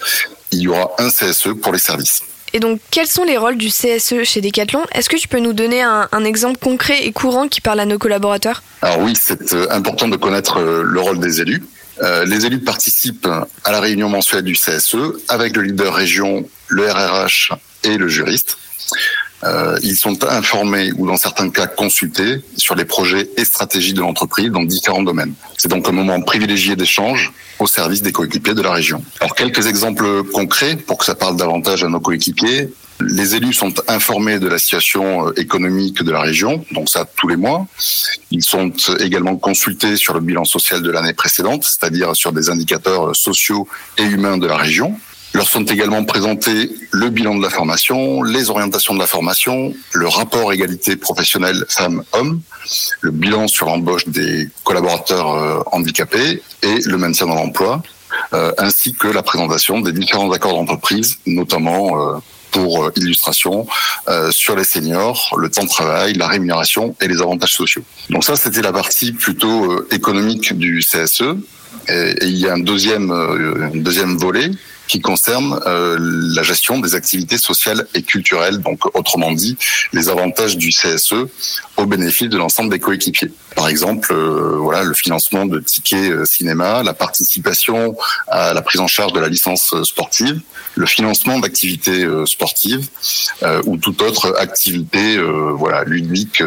il 0.53 0.61
y 0.61 0.69
aura 0.69 0.91
un 0.99 1.09
CSE 1.09 1.51
pour 1.61 1.73
les 1.73 1.79
services. 1.79 2.23
Et 2.53 2.61
donc, 2.61 2.81
quels 2.91 3.07
sont 3.07 3.25
les 3.25 3.37
rôles 3.37 3.57
du 3.57 3.69
CSE 3.69 4.25
chez 4.25 4.41
Decathlon? 4.41 4.85
Est-ce 4.93 5.09
que 5.09 5.17
tu 5.17 5.29
peux 5.29 5.39
nous 5.39 5.53
donner 5.53 5.83
un, 5.83 6.25
exemple 6.25 6.59
concret 6.59 7.05
et 7.05 7.13
courant 7.13 7.49
qui 7.49 7.61
parle 7.61 7.81
à 7.81 7.87
nos 7.87 7.99
collaborateurs? 7.99 8.63
Alors 8.83 9.01
oui, 9.01 9.15
c'est 9.17 9.53
euh, 9.53 9.67
important 9.71 10.09
de 10.09 10.17
connaître 10.17 10.59
euh, 10.59 10.83
le 10.83 11.01
rôle 11.01 11.19
des 11.19 11.41
élus. 11.41 11.63
Euh, 12.03 12.25
les 12.25 12.47
élus 12.47 12.61
participent 12.61 13.29
à 13.65 13.73
la 13.73 13.81
réunion 13.81 14.09
mensuelle 14.09 14.43
du 14.43 14.55
CSE 14.55 14.97
avec 15.29 15.57
le 15.57 15.63
leader 15.63 15.95
région, 15.95 16.49
le 16.69 16.91
RRH 16.91 17.53
et 17.85 17.97
le 17.97 18.09
juriste. 18.09 18.59
Euh, 19.45 19.79
ils 19.83 19.97
sont 19.97 20.25
informés 20.25 20.93
ou 20.97 21.07
dans 21.07 21.17
certains 21.17 21.49
cas 21.51 21.67
consultés 21.67 22.43
sur 22.57 22.75
les 22.75 22.85
projets 22.85 23.31
et 23.37 23.45
stratégies 23.45 23.95
de 23.95 24.01
l'entreprise 24.01 24.51
dans 24.51 24.63
différents 24.63 25.03
domaines. 25.03 25.33
C'est 25.57 25.71
donc 25.71 25.89
un 25.89 25.93
moment 25.93 26.21
privilégié 26.21 26.77
d'échange 26.77 27.33
au 27.59 27.67
service 27.67 28.03
des 28.03 28.13
coéquipiers 28.13 28.55
de 28.55 28.63
la 28.63 28.73
région. 28.73 29.03
Alors 29.21 29.35
quelques 29.35 29.67
exemples 29.67 30.25
concrets 30.25 30.77
pour 30.77 30.99
que 30.99 31.05
ça 31.05 31.15
parle 31.15 31.37
davantage 31.37 31.85
à 31.85 31.89
nos 31.89 32.01
coéquipiers. 32.01 32.71
Les 33.01 33.35
élus 33.35 33.55
sont 33.55 33.73
informés 33.89 34.39
de 34.39 34.47
la 34.47 34.59
situation 34.59 35.29
euh, 35.29 35.33
économique 35.41 36.03
de 36.03 36.11
la 36.11 36.21
région, 36.21 36.63
donc 36.73 36.91
ça 36.91 37.07
tous 37.17 37.29
les 37.29 37.37
mois. 37.37 37.67
Ils 38.31 38.43
sont 38.43 38.73
également 38.99 39.37
consultés 39.37 39.97
sur 39.97 40.13
le 40.13 40.21
bilan 40.21 40.45
social 40.45 40.83
de 40.83 40.91
l'année 40.91 41.15
précédente, 41.15 41.65
c'est-à-dire 41.65 42.15
sur 42.15 42.33
des 42.33 42.51
indicateurs 42.51 43.17
sociaux 43.17 43.67
et 43.97 44.03
humains 44.03 44.37
de 44.37 44.47
la 44.47 44.59
région. 44.59 44.99
Leur 45.33 45.49
sont 45.49 45.65
également 45.65 46.05
présentés 46.05 46.71
le 46.91 47.09
bilan 47.09 47.37
de 47.37 47.43
la 47.43 47.51
formation, 47.51 48.23
les 48.23 48.51
orientations 48.51 48.95
de 48.95 48.99
la 48.99 49.07
formation, 49.07 49.73
le 49.93 50.09
rapport 50.09 50.53
égalité 50.53 50.97
professionnelle 50.97 51.65
femmes-hommes, 51.69 52.41
le 53.01 53.11
bilan 53.13 53.47
sur 53.47 53.67
l'embauche 53.67 54.09
des 54.09 54.49
collaborateurs 54.65 55.33
euh, 55.33 55.63
handicapés 55.67 56.43
et 56.63 56.81
le 56.85 56.97
maintien 56.97 57.29
dans 57.29 57.37
l'emploi, 57.37 57.81
euh, 58.33 58.53
ainsi 58.59 58.93
que 58.93 59.07
la 59.07 59.23
présentation 59.23 59.81
des 59.81 59.93
différents 59.93 60.31
accords 60.33 60.55
d'entreprise, 60.55 61.19
notamment 61.27 62.15
euh, 62.15 62.19
pour 62.51 62.91
illustration 62.97 63.69
sur 64.33 64.57
les 64.57 64.65
seniors, 64.65 65.37
le 65.39 65.49
temps 65.49 65.63
de 65.63 65.69
travail, 65.69 66.15
la 66.15 66.27
rémunération 66.27 66.97
et 67.01 67.07
les 67.07 67.21
avantages 67.21 67.53
sociaux. 67.53 67.85
Donc 68.09 68.25
ça, 68.25 68.35
c'était 68.35 68.61
la 68.61 68.73
partie 68.73 69.13
plutôt 69.13 69.89
économique 69.93 70.59
du 70.59 70.81
CSE. 70.81 71.37
Et, 71.89 72.15
il 72.23 72.37
y 72.37 72.49
a 72.49 72.55
un 72.55 72.59
deuxième, 72.59 73.13
un 73.13 73.79
deuxième 73.79 74.17
volet 74.17 74.51
qui 74.91 75.01
concerne 75.01 75.61
euh, 75.67 75.97
la 76.01 76.43
gestion 76.43 76.81
des 76.81 76.97
activités 76.97 77.39
sociales 77.39 77.87
et 77.95 78.03
culturelles, 78.03 78.59
donc 78.59 78.85
autrement 78.97 79.31
dit 79.31 79.57
les 79.93 80.09
avantages 80.09 80.57
du 80.57 80.71
CSE 80.71 81.15
au 81.77 81.87
bénéfice 81.87 82.29
de 82.29 82.37
l'ensemble 82.37 82.71
des 82.71 82.81
coéquipiers. 82.81 83.31
Par 83.55 83.69
exemple, 83.69 84.13
euh, 84.13 84.57
voilà 84.59 84.85
le 84.85 84.95
financement 84.95 85.47
de 85.47 85.61
tickets 85.61 86.11
euh, 86.11 86.25
cinéma, 86.25 86.83
la 86.83 86.95
participation 86.95 87.97
à 88.29 88.55
la 88.55 88.63
prise 88.63 88.81
en 88.81 88.87
charge 88.87 89.13
de 89.13 89.21
la 89.21 89.29
licence 89.29 89.75
euh, 89.75 89.85
sportive, 89.85 90.41
le 90.77 90.87
financement 90.87 91.39
d'activités 91.39 92.07
sportives 92.27 92.89
ou 93.65 93.77
toute 93.77 94.01
autre 94.03 94.37
activité 94.39 95.19
voilà 95.55 95.85
ludique 95.85 96.43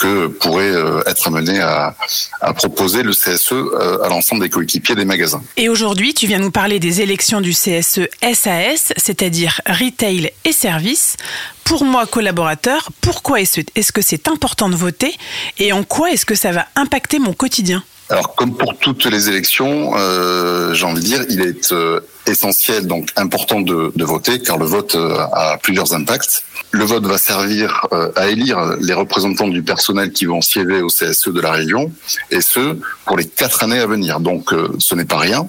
que 0.00 0.26
pourrait 0.26 0.74
être 1.06 1.28
amené 1.28 1.60
à, 1.60 1.96
à 2.40 2.52
proposer 2.52 3.02
le 3.02 3.12
CSE 3.12 3.54
à 4.02 4.08
l'ensemble 4.08 4.42
des 4.42 4.50
coéquipiers 4.50 4.94
des 4.94 5.06
magasins. 5.06 5.42
Et 5.56 5.68
aujourd'hui, 5.68 6.12
tu 6.12 6.26
viens 6.26 6.38
nous 6.38 6.50
parler 6.50 6.78
des 6.78 7.00
élections 7.00 7.40
du 7.40 7.52
CSE 7.52 8.00
SAS, 8.34 8.92
c'est-à-dire 8.96 9.60
Retail 9.66 10.30
et 10.44 10.52
Services. 10.52 11.16
Pour 11.64 11.84
moi, 11.84 12.06
collaborateur, 12.06 12.90
pourquoi 13.00 13.40
est-ce 13.40 13.92
que 13.92 14.02
c'est 14.02 14.28
important 14.28 14.68
de 14.68 14.76
voter 14.76 15.14
et 15.58 15.72
en 15.72 15.82
quoi 15.82 16.10
est-ce 16.10 16.26
que 16.26 16.33
ça 16.34 16.52
va 16.52 16.66
impacter 16.76 17.18
mon 17.18 17.32
quotidien 17.32 17.82
Alors, 18.10 18.34
comme 18.34 18.56
pour 18.56 18.76
toutes 18.78 19.06
les 19.06 19.28
élections, 19.28 19.92
euh, 19.96 20.74
j'ai 20.74 20.84
envie 20.84 21.00
de 21.00 21.06
dire, 21.06 21.24
il 21.28 21.40
est 21.40 21.72
euh, 21.72 22.00
essentiel, 22.26 22.86
donc 22.86 23.10
important 23.16 23.60
de, 23.60 23.92
voter, 24.04 24.40
car 24.40 24.58
le 24.58 24.66
vote 24.66 24.94
euh, 24.94 25.18
a 25.32 25.58
plusieurs 25.62 25.94
impacts. 25.94 26.42
Le 26.70 26.84
vote 26.84 27.06
va 27.06 27.18
servir 27.18 27.86
à 28.16 28.26
élire 28.26 28.76
les 28.80 28.94
représentants 28.94 29.46
du 29.46 29.62
personnel 29.62 30.10
qui 30.10 30.24
vont 30.24 30.40
siéger 30.40 30.82
au 30.82 30.88
CSE 30.88 31.28
de 31.28 31.40
la 31.40 31.52
région, 31.52 31.92
et 32.32 32.40
ce, 32.40 32.76
pour 33.06 33.16
les 33.16 33.28
quatre 33.28 33.62
années 33.62 33.78
à 33.78 33.86
venir. 33.86 34.18
Donc, 34.18 34.52
ce 34.80 34.94
n'est 34.96 35.04
pas 35.04 35.18
rien, 35.18 35.46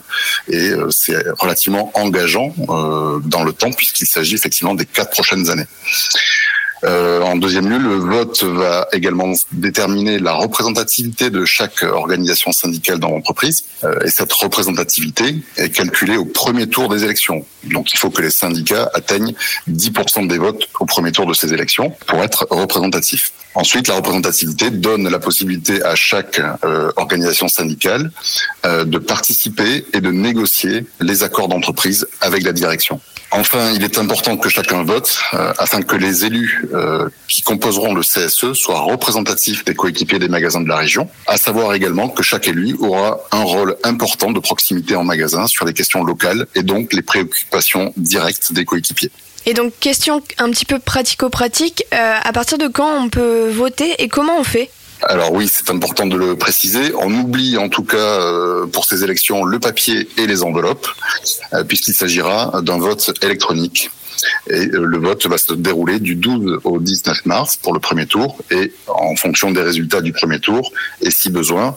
et 0.47 0.73
c'est 0.91 1.17
relativement 1.39 1.89
engageant 1.95 2.53
dans 3.25 3.43
le 3.43 3.53
temps, 3.53 3.71
puisqu'il 3.71 4.05
s'agit 4.05 4.35
effectivement 4.35 4.75
des 4.75 4.85
quatre 4.85 5.09
prochaines 5.09 5.49
années. 5.49 5.65
Euh, 6.85 7.21
en 7.21 7.35
deuxième 7.35 7.69
lieu, 7.69 7.77
le 7.77 7.95
vote 7.95 8.43
va 8.43 8.87
également 8.91 9.33
déterminer 9.51 10.19
la 10.19 10.33
représentativité 10.33 11.29
de 11.29 11.43
chaque 11.45 11.83
organisation 11.83 12.51
syndicale 12.51 12.99
dans 12.99 13.09
l'entreprise. 13.09 13.65
Euh, 13.83 13.95
et 14.05 14.09
cette 14.09 14.31
représentativité 14.33 15.37
est 15.57 15.69
calculée 15.69 16.17
au 16.17 16.25
premier 16.25 16.67
tour 16.67 16.89
des 16.89 17.03
élections. 17.03 17.45
Donc 17.63 17.91
il 17.93 17.97
faut 17.97 18.11
que 18.11 18.21
les 18.21 18.29
syndicats 18.29 18.89
atteignent 18.93 19.33
10% 19.69 20.27
des 20.27 20.37
votes 20.37 20.69
au 20.79 20.85
premier 20.85 21.11
tour 21.11 21.25
de 21.25 21.33
ces 21.33 21.53
élections 21.53 21.91
pour 22.07 22.23
être 22.23 22.47
représentatifs. 22.51 23.31
Ensuite, 23.55 23.87
la 23.87 23.95
représentativité 23.95 24.69
donne 24.69 25.07
la 25.07 25.19
possibilité 25.19 25.81
à 25.81 25.95
chaque 25.95 26.41
euh, 26.65 26.91
organisation 26.97 27.47
syndicale 27.47 28.11
de 28.63 28.97
participer 28.97 29.85
et 29.93 30.01
de 30.01 30.11
négocier 30.11 30.85
les 30.99 31.23
accords 31.23 31.47
d'entreprise 31.47 32.07
avec 32.21 32.43
la 32.43 32.51
direction. 32.51 32.99
Enfin, 33.31 33.71
il 33.73 33.83
est 33.83 33.97
important 33.97 34.37
que 34.37 34.49
chacun 34.49 34.83
vote 34.83 35.19
euh, 35.33 35.51
afin 35.57 35.81
que 35.81 35.95
les 35.95 36.25
élus 36.25 36.65
euh, 36.73 37.09
qui 37.27 37.41
composeront 37.41 37.93
le 37.93 38.01
CSE 38.01 38.53
soient 38.53 38.79
représentatifs 38.79 39.65
des 39.65 39.75
coéquipiers 39.75 40.19
des 40.19 40.29
magasins 40.29 40.61
de 40.61 40.69
la 40.69 40.77
région. 40.77 41.09
À 41.27 41.37
savoir 41.37 41.73
également 41.73 42.07
que 42.07 42.23
chaque 42.23 42.47
élu 42.47 42.75
aura 42.79 43.19
un 43.31 43.43
rôle 43.43 43.75
important 43.83 44.31
de 44.31 44.39
proximité 44.39 44.95
en 44.95 45.03
magasin 45.03 45.47
sur 45.47 45.65
les 45.65 45.73
questions 45.73 46.03
locales 46.03 46.47
et 46.55 46.63
donc 46.63 46.93
les 46.93 47.01
préoccupations 47.01 47.93
directes 47.97 48.53
des 48.53 48.63
coéquipiers. 48.63 49.11
Et 49.45 49.53
donc, 49.53 49.73
question 49.79 50.23
un 50.39 50.49
petit 50.49 50.65
peu 50.65 50.79
pratico-pratique, 50.79 51.85
euh, 51.93 52.17
à 52.23 52.33
partir 52.33 52.57
de 52.57 52.67
quand 52.67 53.03
on 53.03 53.09
peut 53.09 53.49
voter 53.49 53.93
et 53.99 54.07
comment 54.07 54.39
on 54.39 54.43
fait? 54.43 54.71
Alors 55.03 55.33
oui, 55.33 55.49
c'est 55.51 55.69
important 55.69 56.05
de 56.05 56.15
le 56.15 56.35
préciser. 56.35 56.93
On 56.95 57.13
oublie 57.13 57.57
en 57.57 57.69
tout 57.69 57.83
cas 57.83 57.97
euh, 57.97 58.65
pour 58.65 58.85
ces 58.85 59.03
élections 59.03 59.43
le 59.43 59.59
papier 59.59 60.07
et 60.17 60.25
les 60.25 60.43
enveloppes, 60.43 60.87
euh, 61.53 61.63
puisqu'il 61.63 61.93
s'agira 61.93 62.61
d'un 62.61 62.77
vote 62.77 63.13
électronique. 63.21 63.91
Et 64.49 64.67
euh, 64.67 64.85
le 64.85 64.97
vote 64.97 65.25
va 65.27 65.37
se 65.37 65.53
dérouler 65.53 65.99
du 65.99 66.15
12 66.15 66.59
au 66.63 66.79
19 66.79 67.25
mars 67.25 67.57
pour 67.57 67.73
le 67.73 67.79
premier 67.79 68.05
tour 68.05 68.37
et 68.51 68.71
en 68.87 69.15
fonction 69.15 69.51
des 69.51 69.61
résultats 69.61 70.01
du 70.01 70.11
premier 70.11 70.39
tour 70.39 70.71
et 71.01 71.11
si 71.11 71.29
besoin, 71.29 71.75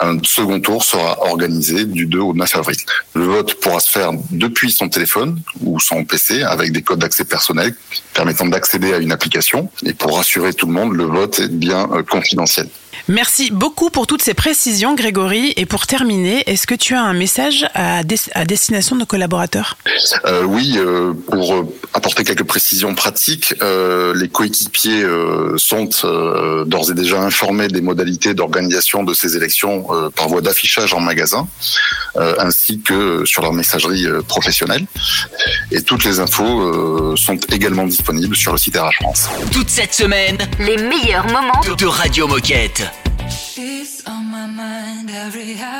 un 0.00 0.18
second 0.22 0.60
tour 0.60 0.82
sera 0.82 1.20
organisé 1.26 1.84
du 1.84 2.06
2 2.06 2.18
au 2.18 2.34
9 2.34 2.56
avril. 2.56 2.76
Le 3.14 3.24
vote 3.24 3.54
pourra 3.54 3.80
se 3.80 3.90
faire 3.90 4.10
depuis 4.30 4.72
son 4.72 4.88
téléphone 4.88 5.40
ou 5.62 5.80
son 5.80 6.04
PC 6.04 6.42
avec 6.42 6.72
des 6.72 6.82
codes 6.82 7.00
d'accès 7.00 7.24
personnels 7.24 7.74
permettant 8.14 8.46
d'accéder 8.46 8.92
à 8.92 8.98
une 8.98 9.12
application 9.12 9.70
et 9.84 9.92
pour 9.92 10.16
rassurer 10.16 10.52
tout 10.52 10.66
le 10.66 10.72
monde, 10.72 10.94
le 10.94 11.04
vote 11.04 11.38
est 11.38 11.48
bien 11.48 11.88
euh, 11.92 12.02
confidentiel. 12.02 12.68
Merci 13.08 13.50
beaucoup 13.50 13.90
pour 13.90 14.06
toutes 14.06 14.22
ces 14.22 14.34
précisions, 14.34 14.94
Grégory. 14.94 15.52
Et 15.56 15.66
pour 15.66 15.86
terminer, 15.86 16.42
est-ce 16.46 16.66
que 16.66 16.74
tu 16.74 16.94
as 16.94 17.02
un 17.02 17.12
message 17.12 17.66
à, 17.74 18.02
destination 18.02 18.96
de 18.96 19.00
nos 19.00 19.06
collaborateurs? 19.06 19.76
Euh, 20.26 20.44
oui, 20.44 20.74
euh, 20.76 21.12
pour 21.30 21.54
euh, 21.54 21.68
apporter 21.94 22.24
quelques 22.24 22.44
précisions 22.44 22.94
pratiques, 22.94 23.54
les 23.60 24.28
coéquipiers 24.28 25.04
sont 25.56 25.88
d'ores 26.66 26.90
et 26.90 26.94
déjà 26.94 27.20
informés 27.20 27.68
des 27.68 27.80
modalités 27.80 28.34
d'organisation 28.34 29.02
de 29.02 29.14
ces 29.14 29.36
élections 29.36 29.86
par 30.14 30.28
voie 30.28 30.40
d'affichage 30.40 30.94
en 30.94 31.00
magasin, 31.00 31.48
ainsi 32.16 32.80
que 32.80 33.24
sur 33.24 33.42
leur 33.42 33.52
messagerie 33.52 34.06
professionnelle. 34.28 34.86
Et 35.70 35.82
toutes 35.82 36.04
les 36.04 36.20
infos 36.20 37.16
sont 37.16 37.38
également 37.50 37.86
disponibles 37.86 38.36
sur 38.36 38.52
le 38.52 38.58
site 38.58 38.76
RH 38.76 38.94
France. 39.00 39.28
Toute 39.52 39.68
cette 39.68 39.94
semaine, 39.94 40.38
les 40.58 40.76
meilleurs 40.76 41.26
moments 41.26 41.60
de 41.76 41.86
Radio 41.86 42.26
Moquette. 42.26 42.82
every 45.32 45.56
hour. 45.60 45.79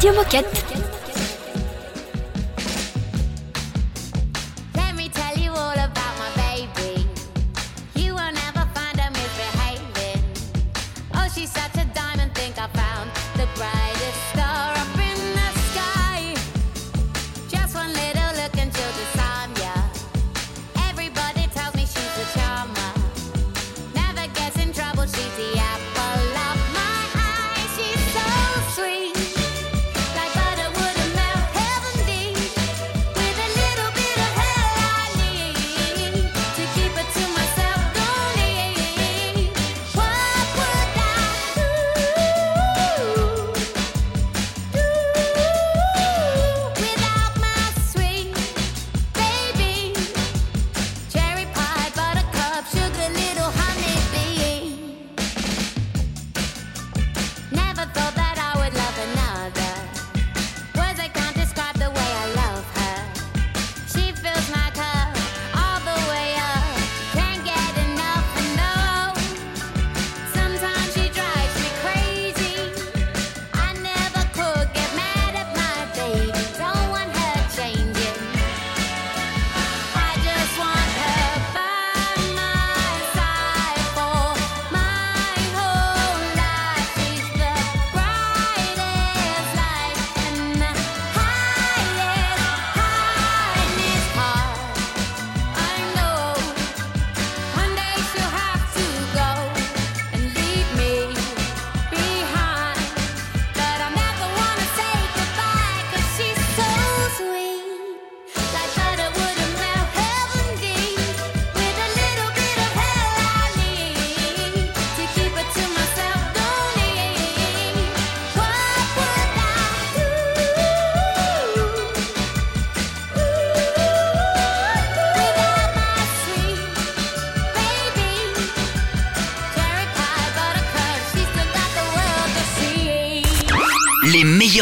Radio 0.00 0.14
Moquette. 0.14 0.69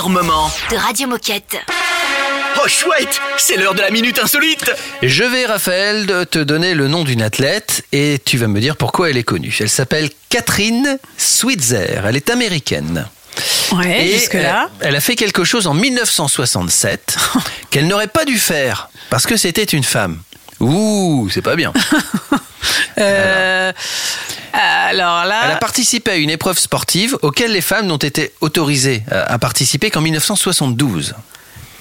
Moments. 0.06 0.50
De 0.70 0.76
Radio 0.76 1.08
Moquette. 1.08 1.56
Oh 2.62 2.68
chouette, 2.68 3.20
c'est 3.36 3.56
l'heure 3.56 3.74
de 3.74 3.80
la 3.80 3.90
minute 3.90 4.18
insolite. 4.20 4.70
Je 5.02 5.24
vais, 5.24 5.44
Raphaël, 5.46 6.06
de 6.06 6.22
te 6.22 6.38
donner 6.38 6.74
le 6.74 6.86
nom 6.86 7.02
d'une 7.02 7.22
athlète 7.22 7.84
et 7.90 8.20
tu 8.24 8.38
vas 8.38 8.46
me 8.46 8.60
dire 8.60 8.76
pourquoi 8.76 9.10
elle 9.10 9.16
est 9.16 9.24
connue. 9.24 9.56
Elle 9.58 9.68
s'appelle 9.68 10.10
Catherine 10.28 10.98
Switzer. 11.16 12.02
Elle 12.06 12.16
est 12.16 12.30
américaine. 12.30 13.06
Ouais, 13.72 14.06
Et 14.06 14.18
jusque-là. 14.18 14.68
Elle, 14.80 14.88
elle 14.88 14.96
a 14.96 15.00
fait 15.00 15.16
quelque 15.16 15.44
chose 15.44 15.66
en 15.66 15.74
1967 15.74 17.16
qu'elle 17.70 17.88
n'aurait 17.88 18.06
pas 18.06 18.24
dû 18.24 18.38
faire 18.38 18.90
parce 19.10 19.26
que 19.26 19.36
c'était 19.36 19.64
une 19.64 19.84
femme. 19.84 20.20
Ouh, 20.60 21.28
c'est 21.32 21.42
pas 21.42 21.56
bien. 21.56 21.72
Euh, 23.00 23.68
alors 23.68 23.74
là. 24.92 25.42
Elle 25.44 25.52
a 25.52 25.56
participé 25.56 26.10
à 26.12 26.16
une 26.16 26.30
épreuve 26.30 26.58
sportive 26.58 27.18
auquel 27.22 27.52
les 27.52 27.60
femmes 27.60 27.86
n'ont 27.86 27.96
été 27.96 28.32
autorisées 28.40 29.02
euh, 29.12 29.24
à 29.26 29.38
participer 29.38 29.90
qu'en 29.90 30.00
1972. 30.00 31.14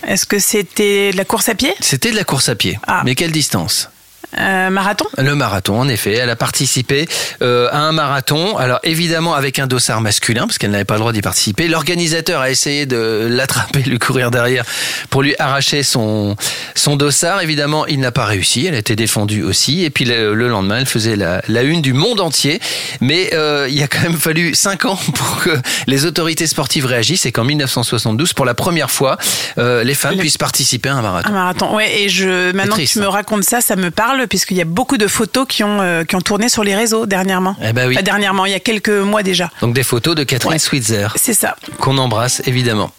Est-ce 0.06 0.26
que 0.26 0.40
c'était 0.40 1.12
de 1.12 1.18
la 1.18 1.26
course 1.26 1.50
à 1.50 1.56
pied? 1.56 1.74
C'était 1.80 2.12
de 2.12 2.16
la 2.16 2.24
course 2.24 2.50
à 2.50 2.56
pied. 2.56 2.80
Ah. 2.88 3.02
Mais 3.04 3.16
quelle 3.16 3.32
distance? 3.32 3.90
Euh, 4.38 4.70
Marathon? 4.70 5.06
Le 5.18 5.36
marathon, 5.36 5.80
en 5.80 5.88
effet. 5.88 6.14
Elle 6.14 6.30
a 6.30 6.36
participé 6.36 7.08
euh, 7.42 7.70
à 7.72 7.80
un 7.80 7.94
marathon. 7.94 8.58
Alors 8.58 8.80
évidemment 8.84 9.34
avec 9.34 9.58
un 9.58 9.68
dossard 9.68 10.02
masculin, 10.02 10.48
parce 10.48 10.58
qu'elle 10.58 10.72
n'avait 10.72 10.86
pas 10.86 10.96
le 10.96 11.00
droit 11.00 11.14
d'y 11.14 11.22
participer. 11.22 11.68
L'organisateur 11.68 12.42
a 12.42 12.50
essayé 12.50 12.86
de 12.86 13.28
l'attraper, 13.30 13.84
de 13.84 13.90
lui 13.90 14.00
courir 14.00 14.30
derrière 14.30 14.66
pour 15.10 15.24
lui 15.24 15.36
arracher 15.40 15.82
son, 15.82 16.36
son 16.76 16.98
dossard. 16.98 17.42
Évidemment, 17.42 17.86
il 17.88 18.00
n'a 18.00 18.12
pas 18.12 18.26
réussi. 18.26 18.66
Elle 18.66 18.76
a 18.76 18.80
été 18.80 18.96
défendue 18.96 19.44
aussi. 19.44 19.86
Et 19.86 19.90
puis 19.90 20.04
le, 20.04 20.34
le 20.34 20.50
lendemain, 20.50 20.80
elle 20.80 20.86
faisait 20.86 21.16
la, 21.16 21.42
la 21.48 21.64
une 21.64 21.82
du 21.82 21.94
monde 21.94 22.20
entier. 22.20 22.60
Mais 23.00 23.30
euh, 23.34 23.68
il 23.70 23.82
a 23.82 23.88
quand 23.88 24.02
même 24.02 24.18
fallu 24.18 24.54
cinq 24.56 24.86
ans 24.86 25.00
pour 25.16 25.40
que 25.40 25.58
les 25.88 26.06
autorités 26.06 26.48
sportives 26.48 26.86
réagissent 26.86 27.26
et 27.26 27.32
qu'en 27.32 27.46
1972, 27.46 28.34
pour 28.34 28.46
la 28.46 28.54
première 28.54 28.92
fois, 28.92 29.18
les 29.58 29.94
femmes 29.94 30.18
puissent 30.18 30.38
participer 30.38 30.90
à 30.90 30.96
un 30.96 31.02
marathon. 31.02 31.30
Un 31.30 31.34
marathon, 31.34 31.76
ouais. 31.76 32.02
Et 32.02 32.10
je, 32.10 32.52
maintenant 32.52 32.76
que 32.76 32.82
tu 32.82 33.00
me 33.00 33.06
hein. 33.06 33.10
racontes 33.10 33.44
ça, 33.44 33.62
ça 33.62 33.76
me 33.76 33.90
parle 33.90 34.17
puisqu'il 34.26 34.58
y 34.58 34.62
a 34.62 34.66
beaucoup 34.66 34.98
de 34.98 35.06
photos 35.08 35.46
qui 35.48 35.64
ont 35.64 35.82
euh, 35.82 36.04
qui 36.04 36.16
ont 36.16 36.22
tourné 36.22 36.50
sur 36.50 36.64
les 36.64 36.76
réseaux 36.76 37.06
dernièrement. 37.06 37.56
Eh 37.62 37.74
ben 37.74 37.88
oui. 37.88 37.94
Pas 37.96 38.02
dernièrement, 38.02 38.46
il 38.46 38.54
y 38.54 38.56
a 38.56 38.60
quelques 38.60 38.90
mois 38.90 39.22
déjà. 39.22 39.52
Donc 39.62 39.74
des 39.76 39.84
photos 39.84 40.16
de 40.16 40.24
Catherine 40.24 40.54
Ouais. 40.54 40.60
Switzer, 40.60 41.10
C'est 41.16 41.34
ça. 41.34 41.56
qu'on 41.80 41.98
embrasse 42.00 42.42
évidemment. 42.48 42.90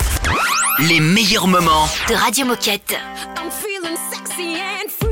Les 0.80 1.00
meilleurs 1.00 1.48
moments. 1.48 1.88
De 2.08 2.14
Radio 2.14 2.44
Moquette. 2.46 2.92
I'm 3.36 3.50
feeling 3.50 3.96
sexy 4.12 4.56
and 4.60 4.88
free. 5.00 5.07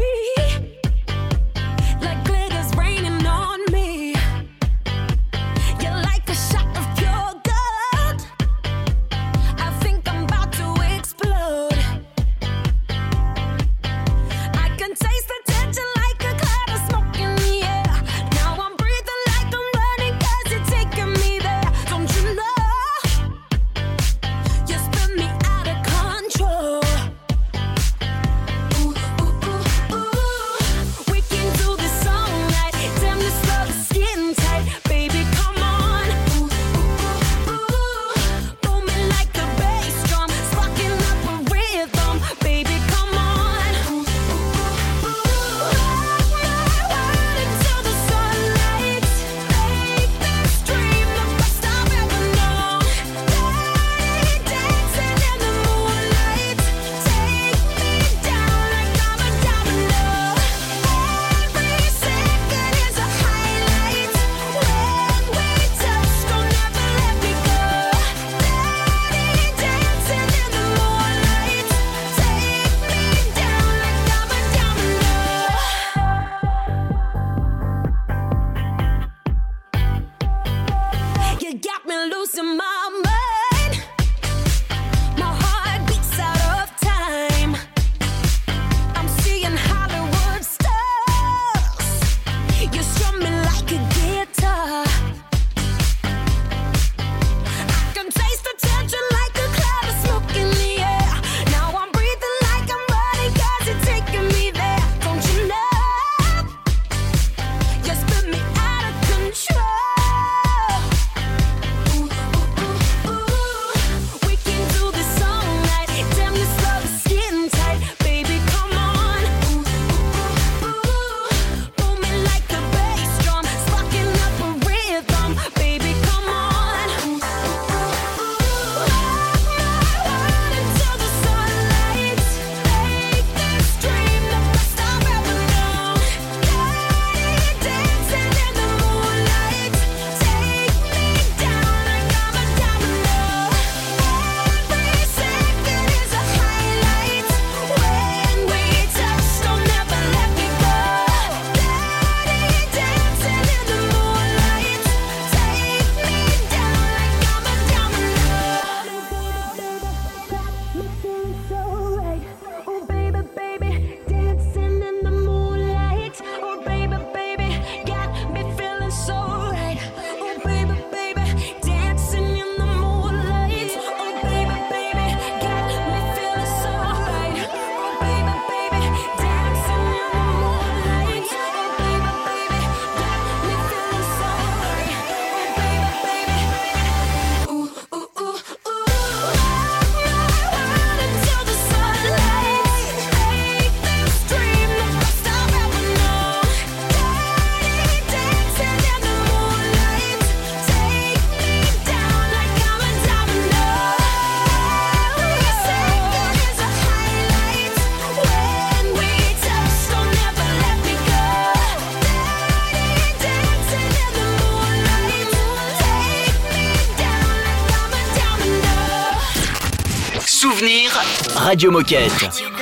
Radio 221.56 221.70
Moquette. 221.70 222.55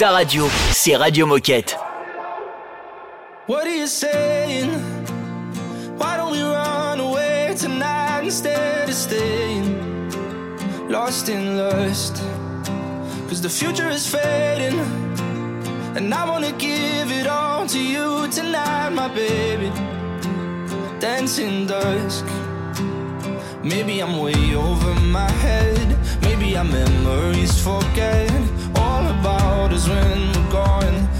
Ta 0.00 0.12
radio, 0.12 0.48
c'est 0.72 0.96
Radio 0.96 1.26
Moquette. 1.26 1.76
What 3.46 3.66
are 3.66 3.76
you 3.76 3.86
saying? 3.86 4.70
Why 5.98 6.16
don't 6.16 6.32
we 6.32 6.40
run 6.40 7.00
away 7.00 7.54
tonight 7.54 8.22
instead 8.24 8.88
of 8.88 8.94
staying 8.94 9.76
lost 10.88 11.28
in 11.28 11.58
lust? 11.58 12.22
Cause 13.28 13.42
the 13.42 13.50
future 13.50 13.90
is 13.90 14.06
fading, 14.06 14.80
and 15.94 16.14
I 16.14 16.24
wanna 16.26 16.52
give 16.52 17.12
it 17.12 17.26
all 17.26 17.66
to 17.66 17.78
you 17.78 18.26
tonight, 18.28 18.94
my 18.94 19.08
baby. 19.08 19.70
Dancing 20.98 21.66
dusk. 21.66 22.24
Maybe 23.62 24.00
I'm 24.00 24.18
way 24.18 24.54
over 24.54 24.94
my 25.12 25.30
head. 25.42 25.94
Maybe 26.22 26.56
our 26.56 26.64
memories 26.64 27.62
forget 27.62 28.30
is 29.72 29.88
when 29.88 30.32
we're 30.32 30.50
gone. 30.50 31.19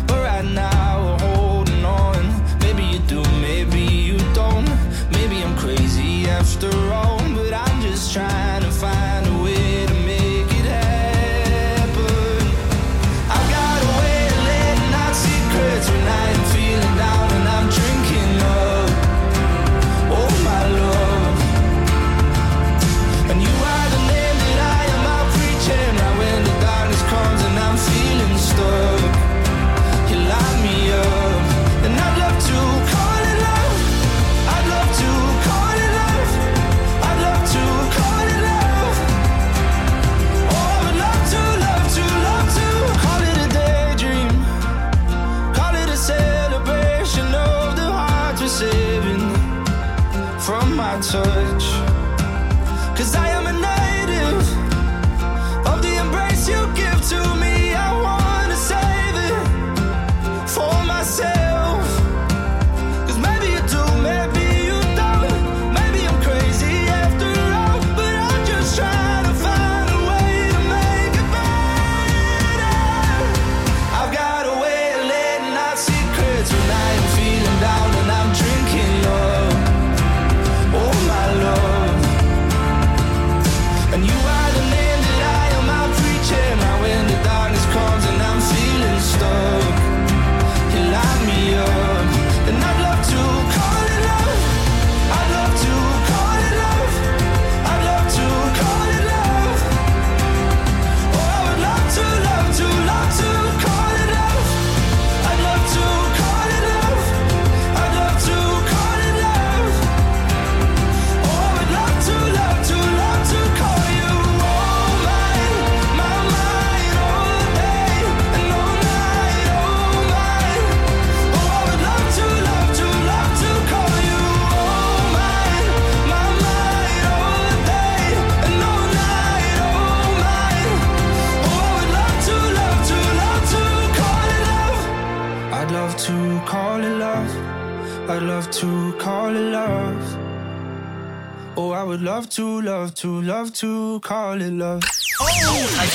Oh, 141.63 141.75
I 141.75 141.85
would 141.85 142.01
love 142.01 142.27
to, 142.37 142.63
love 142.63 142.95
to, 142.95 143.21
love 143.21 143.53
to 143.61 144.01
call 144.01 144.41
it 144.41 144.51
love. 144.51 144.81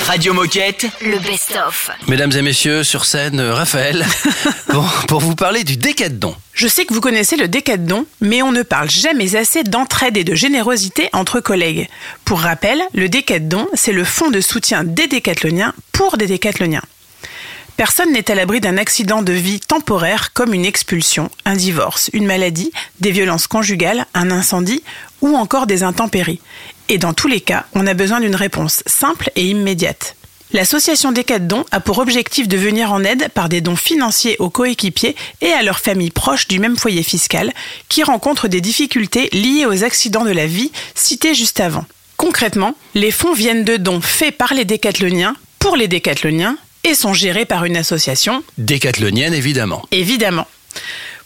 Radio 0.06 0.32
Moquette. 0.32 0.86
Le 1.02 1.18
best-of. 1.18 1.90
Mesdames 2.08 2.32
et 2.34 2.44
messieurs, 2.44 2.84
sur 2.84 3.04
scène, 3.04 3.40
euh, 3.40 3.56
Raphaël, 3.56 4.06
pour, 4.68 4.88
pour 5.08 5.22
vous 5.22 5.34
parler 5.34 5.64
du 5.64 5.76
décathlon. 5.76 6.36
Je 6.54 6.68
sais 6.68 6.86
que 6.86 6.94
vous 6.94 7.02
connaissez 7.02 7.36
le 7.36 7.48
décathlon, 7.48 8.06
mais 8.22 8.44
on 8.44 8.52
ne 8.52 8.62
parle 8.62 8.92
jamais 8.92 9.36
assez 9.36 9.64
d'entraide 9.64 10.18
et 10.18 10.24
de 10.24 10.36
générosité 10.36 11.10
entre 11.14 11.40
collègues. 11.40 11.90
Pour 12.26 12.42
rappel, 12.42 12.84
le 12.94 13.10
décathlon, 13.10 13.68
c'est 13.74 13.92
le 13.92 14.04
fonds 14.04 14.30
de 14.30 14.42
soutien 14.42 14.84
des 14.84 15.08
décathloniens 15.08 15.74
pour 15.94 16.18
des 16.18 16.28
décathloniens. 16.28 16.84
Personne 17.78 18.14
n'est 18.14 18.32
à 18.32 18.36
l'abri 18.36 18.62
d'un 18.62 18.78
accident 18.78 19.22
de 19.22 19.34
vie 19.34 19.60
temporaire 19.60 20.32
comme 20.32 20.54
une 20.54 20.64
expulsion, 20.64 21.30
un 21.44 21.56
divorce, 21.56 22.10
une 22.14 22.26
maladie, 22.26 22.72
des 23.02 23.12
violences 23.12 23.48
conjugales, 23.48 24.06
un 24.14 24.32
incendie 24.32 24.82
ou 25.22 25.36
encore 25.36 25.68
des 25.68 25.84
intempéries. 25.84 26.40
Et 26.88 26.98
dans 26.98 27.14
tous 27.14 27.28
les 27.28 27.42
cas, 27.42 27.66
on 27.74 27.86
a 27.86 27.94
besoin 27.94 28.22
d'une 28.22 28.36
réponse 28.36 28.82
simple 28.86 29.30
et 29.36 29.50
immédiate. 29.50 30.16
L'association 30.54 31.12
Décathlon 31.12 31.66
a 31.72 31.82
pour 31.82 31.98
objectif 31.98 32.48
de 32.48 32.56
venir 32.56 32.94
en 32.94 33.04
aide 33.04 33.28
par 33.34 33.50
des 33.50 33.60
dons 33.60 33.76
financiers 33.76 34.38
aux 34.40 34.50
coéquipiers 34.50 35.18
et 35.42 35.52
à 35.52 35.62
leurs 35.62 35.80
familles 35.80 36.12
proches 36.12 36.48
du 36.48 36.60
même 36.60 36.78
foyer 36.78 37.04
fiscal 37.04 37.52
qui 37.90 38.04
rencontrent 38.04 38.48
des 38.48 38.62
difficultés 38.62 39.28
liées 39.34 39.66
aux 39.66 39.84
accidents 39.84 40.24
de 40.24 40.32
la 40.32 40.48
vie 40.48 40.72
cités 40.94 41.36
juste 41.36 41.60
avant. 41.60 41.84
Concrètement, 42.16 42.76
les 42.94 43.12
fonds 43.12 43.34
viennent 43.34 43.66
de 43.66 43.76
dons 43.76 44.00
faits 44.00 44.38
par 44.38 44.54
les 44.54 44.64
décathloniens 44.64 45.36
pour 45.60 45.76
les 45.76 45.90
décathloniens 45.90 46.58
et 46.86 46.96
sont 46.96 47.14
gérés 47.14 47.46
par 47.46 47.66
une 47.66 47.76
association, 47.76 48.44
Décathlonienne, 48.58 49.34
évidemment. 49.34 49.82
évidemment. 49.92 50.48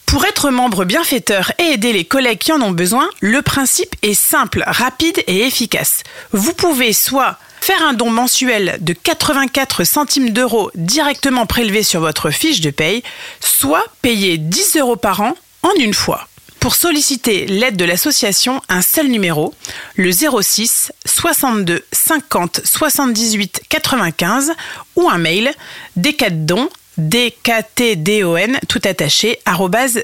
Pour 0.05 0.25
être 0.25 0.49
membre 0.49 0.85
bienfaiteur 0.85 1.51
et 1.59 1.73
aider 1.73 1.93
les 1.93 2.05
collègues 2.05 2.39
qui 2.39 2.51
en 2.51 2.61
ont 2.61 2.71
besoin, 2.71 3.07
le 3.19 3.43
principe 3.43 3.95
est 4.01 4.15
simple, 4.15 4.63
rapide 4.65 5.21
et 5.27 5.45
efficace. 5.45 6.03
Vous 6.31 6.53
pouvez 6.53 6.93
soit 6.93 7.37
faire 7.61 7.83
un 7.83 7.93
don 7.93 8.09
mensuel 8.09 8.77
de 8.79 8.93
84 8.93 9.83
centimes 9.83 10.31
d'euros 10.31 10.71
directement 10.75 11.45
prélevé 11.45 11.83
sur 11.83 11.99
votre 11.99 12.31
fiche 12.31 12.61
de 12.61 12.71
paye, 12.71 13.03
soit 13.41 13.83
payer 14.01 14.37
10 14.37 14.77
euros 14.77 14.95
par 14.95 15.21
an 15.21 15.35
en 15.61 15.73
une 15.77 15.93
fois. 15.93 16.28
Pour 16.59 16.75
solliciter 16.75 17.45
l'aide 17.45 17.77
de 17.77 17.85
l'association, 17.85 18.61
un 18.69 18.81
seul 18.81 19.07
numéro, 19.07 19.53
le 19.95 20.11
06 20.11 20.91
62 21.05 21.83
50 21.91 22.61
78 22.63 23.61
95 23.69 24.51
ou 24.95 25.09
un 25.09 25.17
mail 25.17 25.51
décatdon 25.95 26.69
dktdon 26.99 28.59
tout 28.67 28.81
attaché 28.83 29.39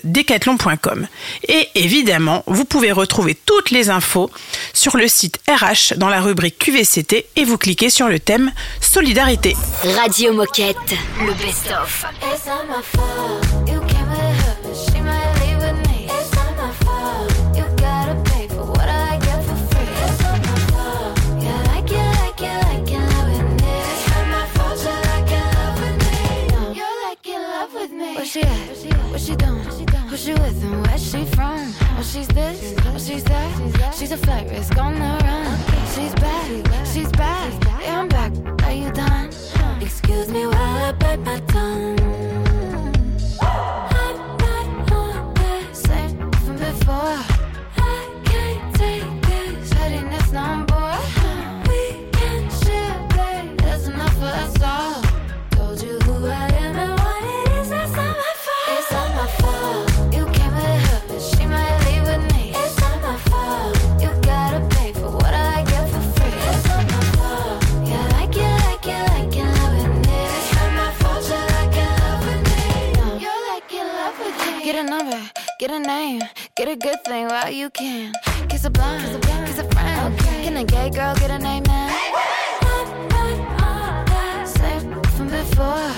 decathlon.com. 0.04 1.08
Et 1.48 1.68
évidemment, 1.76 2.44
vous 2.48 2.66
pouvez 2.66 2.92
retrouver 2.92 3.36
toutes 3.46 3.72
les 3.72 3.90
infos 3.90 4.32
sur 4.74 4.96
le 4.98 5.08
site 5.08 5.40
RH 5.50 5.98
dans 5.98 6.10
la 6.10 6.22
rubrique 6.22 6.58
QVCT 6.58 7.28
et 7.36 7.44
vous 7.44 7.58
cliquez 7.58 7.90
sur 7.90 8.08
le 8.08 8.20
thème 8.20 8.52
Solidarité. 8.80 9.56
Radio 9.84 10.34
Moquette. 10.34 10.78
Le 11.20 11.34
best-of. 11.34 12.06
She 28.36 28.42
at? 28.42 29.12
What 29.12 29.22
she 29.22 29.36
doing? 29.36 29.64
Who 30.10 30.18
she 30.18 30.34
with 30.34 30.64
and 30.64 30.86
where 30.86 30.98
she 30.98 31.24
from? 31.24 31.74
Oh, 31.98 32.04
she's 32.04 32.28
this, 32.28 32.76
oh, 32.86 32.98
she's 32.98 33.24
that. 33.24 33.96
She's 33.96 34.12
a 34.12 34.18
flight 34.18 34.50
risk 34.50 34.78
on 34.78 34.96
the 34.96 35.24
run. 35.24 35.58
She's 35.94 36.14
back, 36.16 36.86
she's 36.86 37.12
back. 37.14 37.54
Yeah, 37.82 38.02
I'm 38.02 38.10
back. 38.10 38.34
Are 38.66 38.74
you 38.74 38.92
done? 38.92 39.30
Excuse 39.82 40.30
me 40.30 40.46
while 40.48 40.86
I 40.86 40.92
bite 40.92 41.20
my 41.20 41.40
tongue. 41.48 42.15
A 75.76 75.80
name, 75.80 76.22
get 76.56 76.70
a 76.70 76.76
good 76.76 77.04
thing 77.04 77.28
while 77.28 77.52
you 77.52 77.70
can. 77.70 78.14
Kiss 78.48 78.64
a 78.64 78.70
blind, 78.70 79.22
kiss 79.46 79.60
a 79.60 79.68
friend. 79.72 80.18
Can 80.20 80.58
a 80.58 80.64
gay 80.64 80.90
girl 80.90 81.14
get 81.16 81.32
a 81.32 81.38
name 81.38 81.64
now? 81.64 81.88
Not 82.62 82.88
on 83.62 84.48
same 84.48 85.04
from 85.16 85.28
before. 85.28 85.92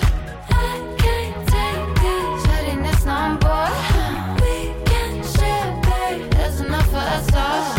I 0.50 0.96
can't 0.98 1.48
take 1.54 1.90
this 2.02 2.46
headiness 2.46 3.06
no 3.06 3.38
more. 3.44 3.70
We 4.42 4.74
can 4.90 5.24
share, 5.34 5.70
babe. 5.84 6.32
There's 6.32 6.60
enough 6.62 6.90
for 6.90 6.98
us 6.98 7.34
all. 7.36 7.77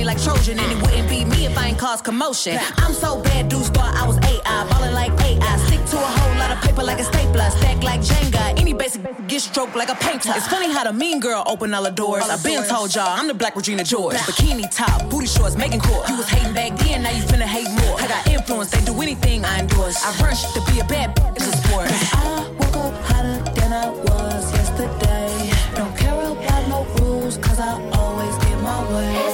Me 0.00 0.06
like 0.06 0.22
Trojan, 0.22 0.58
and 0.58 0.72
it 0.72 0.80
wouldn't 0.82 1.08
be 1.08 1.24
me 1.24 1.46
if 1.46 1.56
I 1.56 1.68
ain't 1.68 1.78
cause 1.78 2.00
commotion. 2.00 2.58
I'm 2.78 2.94
so 2.94 3.20
bad, 3.22 3.48
dudes 3.48 3.68
thought 3.68 3.94
I 3.94 4.06
was 4.06 4.16
AI, 4.18 4.60
ballin' 4.70 4.94
like 4.94 5.12
AI. 5.20 5.56
Stick 5.66 5.84
to 5.92 5.96
a 5.96 6.10
whole 6.16 6.36
lot 6.38 6.50
of 6.50 6.58
paper 6.62 6.82
like 6.82 6.98
a 6.98 7.04
stapler, 7.04 7.50
stack 7.50 7.82
like 7.82 8.00
Jenga. 8.00 8.58
Any 8.58 8.72
basic 8.72 9.02
get 9.28 9.42
stroked 9.42 9.76
like 9.76 9.90
a 9.90 9.94
painter. 9.94 10.32
It's 10.34 10.48
funny 10.48 10.72
how 10.72 10.84
the 10.84 10.92
mean 10.92 11.20
girl 11.20 11.42
open 11.46 11.74
all 11.74 11.82
the 11.82 11.90
doors. 11.90 12.24
I've 12.24 12.42
been 12.42 12.64
told 12.64 12.94
y'all 12.94 13.08
I'm 13.08 13.28
the 13.28 13.34
black 13.34 13.54
Regina 13.56 13.84
George. 13.84 14.16
Bikini 14.16 14.66
top, 14.74 15.10
booty 15.10 15.26
shorts, 15.26 15.56
making 15.56 15.80
court. 15.80 16.08
You 16.08 16.16
was 16.16 16.28
hating 16.28 16.54
back 16.54 16.78
then, 16.78 17.02
now 17.02 17.10
you 17.10 17.22
finna 17.24 17.50
hate 17.56 17.70
more. 17.82 18.00
I 18.00 18.08
got 18.08 18.26
influence, 18.26 18.70
they 18.70 18.82
do 18.84 18.94
anything 19.02 19.44
I 19.44 19.60
endorse. 19.60 20.02
I 20.02 20.10
run 20.22 20.34
shit 20.34 20.52
to 20.54 20.62
be 20.72 20.80
a 20.80 20.84
bad 20.84 21.14
bitch, 21.14 21.36
it's 21.36 21.48
a 21.48 21.56
sport. 21.62 21.88
I 21.90 22.48
woke 22.58 22.76
up 22.76 22.94
hotter 23.04 23.38
than 23.52 23.72
I 23.72 23.90
was 23.90 24.52
yesterday. 24.52 25.52
Don't 25.76 25.94
care 25.96 26.14
about 26.14 26.68
no 26.68 26.78
rules, 27.00 27.36
cause 27.36 27.60
I 27.60 27.72
always 27.92 28.34
get 28.44 28.58
my 28.62 28.80
way. 28.94 29.29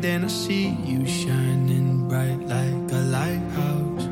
Then 0.00 0.24
I 0.24 0.28
see 0.28 0.70
you 0.70 1.06
shining 1.06 2.08
bright 2.08 2.40
like 2.48 2.90
a 2.90 3.02
lighthouse. 3.16 4.04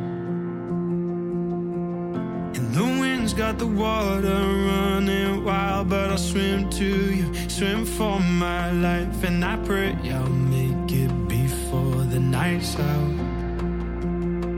And 2.56 2.74
the 2.74 2.84
wind's 3.00 3.32
got 3.32 3.58
the 3.58 3.66
water 3.66 4.28
running 4.28 5.44
wild, 5.44 5.88
but 5.88 6.10
I'll 6.10 6.18
swim 6.18 6.68
to 6.72 6.84
you, 6.84 7.32
swim 7.48 7.86
for 7.86 8.20
my 8.20 8.70
life. 8.70 9.24
And 9.24 9.42
I 9.42 9.56
pray 9.64 9.96
I'll 10.12 10.28
make 10.28 10.92
it 10.92 11.26
before 11.26 12.04
the 12.04 12.20
night's 12.20 12.78
out. 12.78 13.14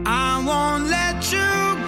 I 0.07 0.43
won't 0.45 0.91
let 0.91 1.31
you 1.31 1.80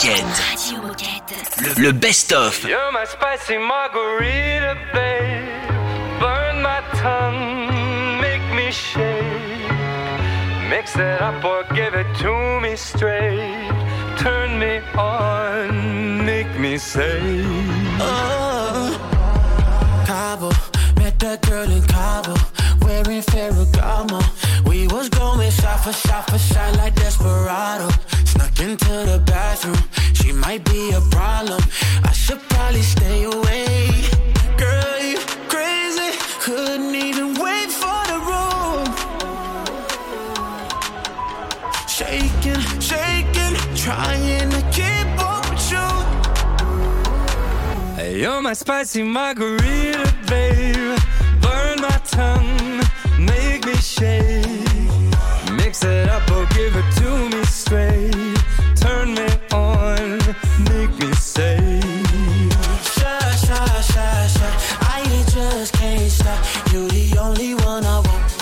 Radio 0.00 0.80
Moquette. 0.80 1.34
Le, 1.76 1.82
le 1.86 1.92
best-of. 1.92 2.62
You're 2.62 2.92
my 2.92 3.04
spicy 3.04 3.58
margarita, 3.58 4.76
babe. 4.92 6.20
Burn 6.20 6.62
my 6.62 6.80
tongue, 6.94 8.20
make 8.20 8.40
me 8.54 8.70
shake. 8.70 9.72
Mix 10.70 10.94
it 10.94 11.20
up 11.20 11.44
or 11.44 11.64
give 11.74 11.94
it 11.94 12.06
to 12.18 12.60
me 12.60 12.76
straight. 12.76 13.72
Turn 14.18 14.60
me 14.60 14.78
on, 14.96 16.24
make 16.24 16.56
me 16.60 16.78
say. 16.78 17.42
Oh, 17.98 18.94
Cabo, 20.06 20.50
met 20.96 21.18
that 21.18 21.42
girl 21.42 21.68
in 21.68 21.82
Cabo, 21.82 22.34
wearing 22.88 23.22
Ferragamo. 23.22 24.20
We 24.66 24.86
was 24.88 25.08
going 25.10 25.50
shot 25.50 25.80
for 25.84 25.92
shot 25.92 26.30
for 26.30 26.38
shot 26.38 26.74
like 26.76 26.94
Desperado. 26.94 27.88
Snuck 28.24 28.58
into 28.60 28.94
the 29.10 29.22
bathroom, 29.26 29.82
she 30.14 30.32
might 30.32 30.64
be 30.64 30.92
a 30.92 31.00
problem. 31.16 31.60
I 32.04 32.12
should 32.12 32.40
probably 32.48 32.82
stay 32.82 33.24
away. 33.24 33.90
Girl, 34.56 34.98
you 35.10 35.18
crazy, 35.52 36.10
couldn't 36.40 36.94
even 36.94 37.28
wait 37.44 37.70
for 37.82 38.00
the 38.10 38.18
room. 38.30 38.86
Shaking, 41.96 42.62
shaking, 42.90 43.54
trying 43.84 44.50
to 44.56 44.62
keep 44.76 45.08
up 45.30 45.44
with 45.50 45.70
you. 45.72 45.88
Hey, 47.96 48.20
You're 48.20 48.40
my 48.40 48.54
spicy 48.54 49.02
margarita, 49.02 50.14
babe. 50.26 50.97
Shake. 53.80 54.44
Mix 55.56 55.84
it 55.84 56.08
up 56.08 56.30
or 56.30 56.46
give 56.46 56.74
it 56.76 56.88
to 56.96 57.28
me 57.28 57.44
straight. 57.44 58.36
Turn 58.76 59.14
me 59.14 59.28
on, 59.52 60.18
make 60.70 60.92
me 60.98 61.12
say. 61.14 61.80
Shy. 62.82 63.18
I 64.80 65.24
just 65.30 65.72
can't 65.74 66.10
stop. 66.10 66.72
You 66.72 66.88
the 66.88 67.18
only 67.18 67.54
one 67.54 67.84
I 67.84 68.00
want. 68.00 68.32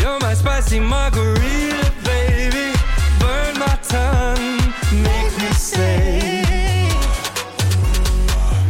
You're 0.00 0.20
my 0.20 0.34
spicy 0.34 0.80
margarita, 0.80 1.92
baby. 2.04 2.72
Burn 3.18 3.58
my 3.58 3.78
tongue, 3.82 4.60
make 5.02 5.32
me 5.38 5.50
say. 5.52 6.44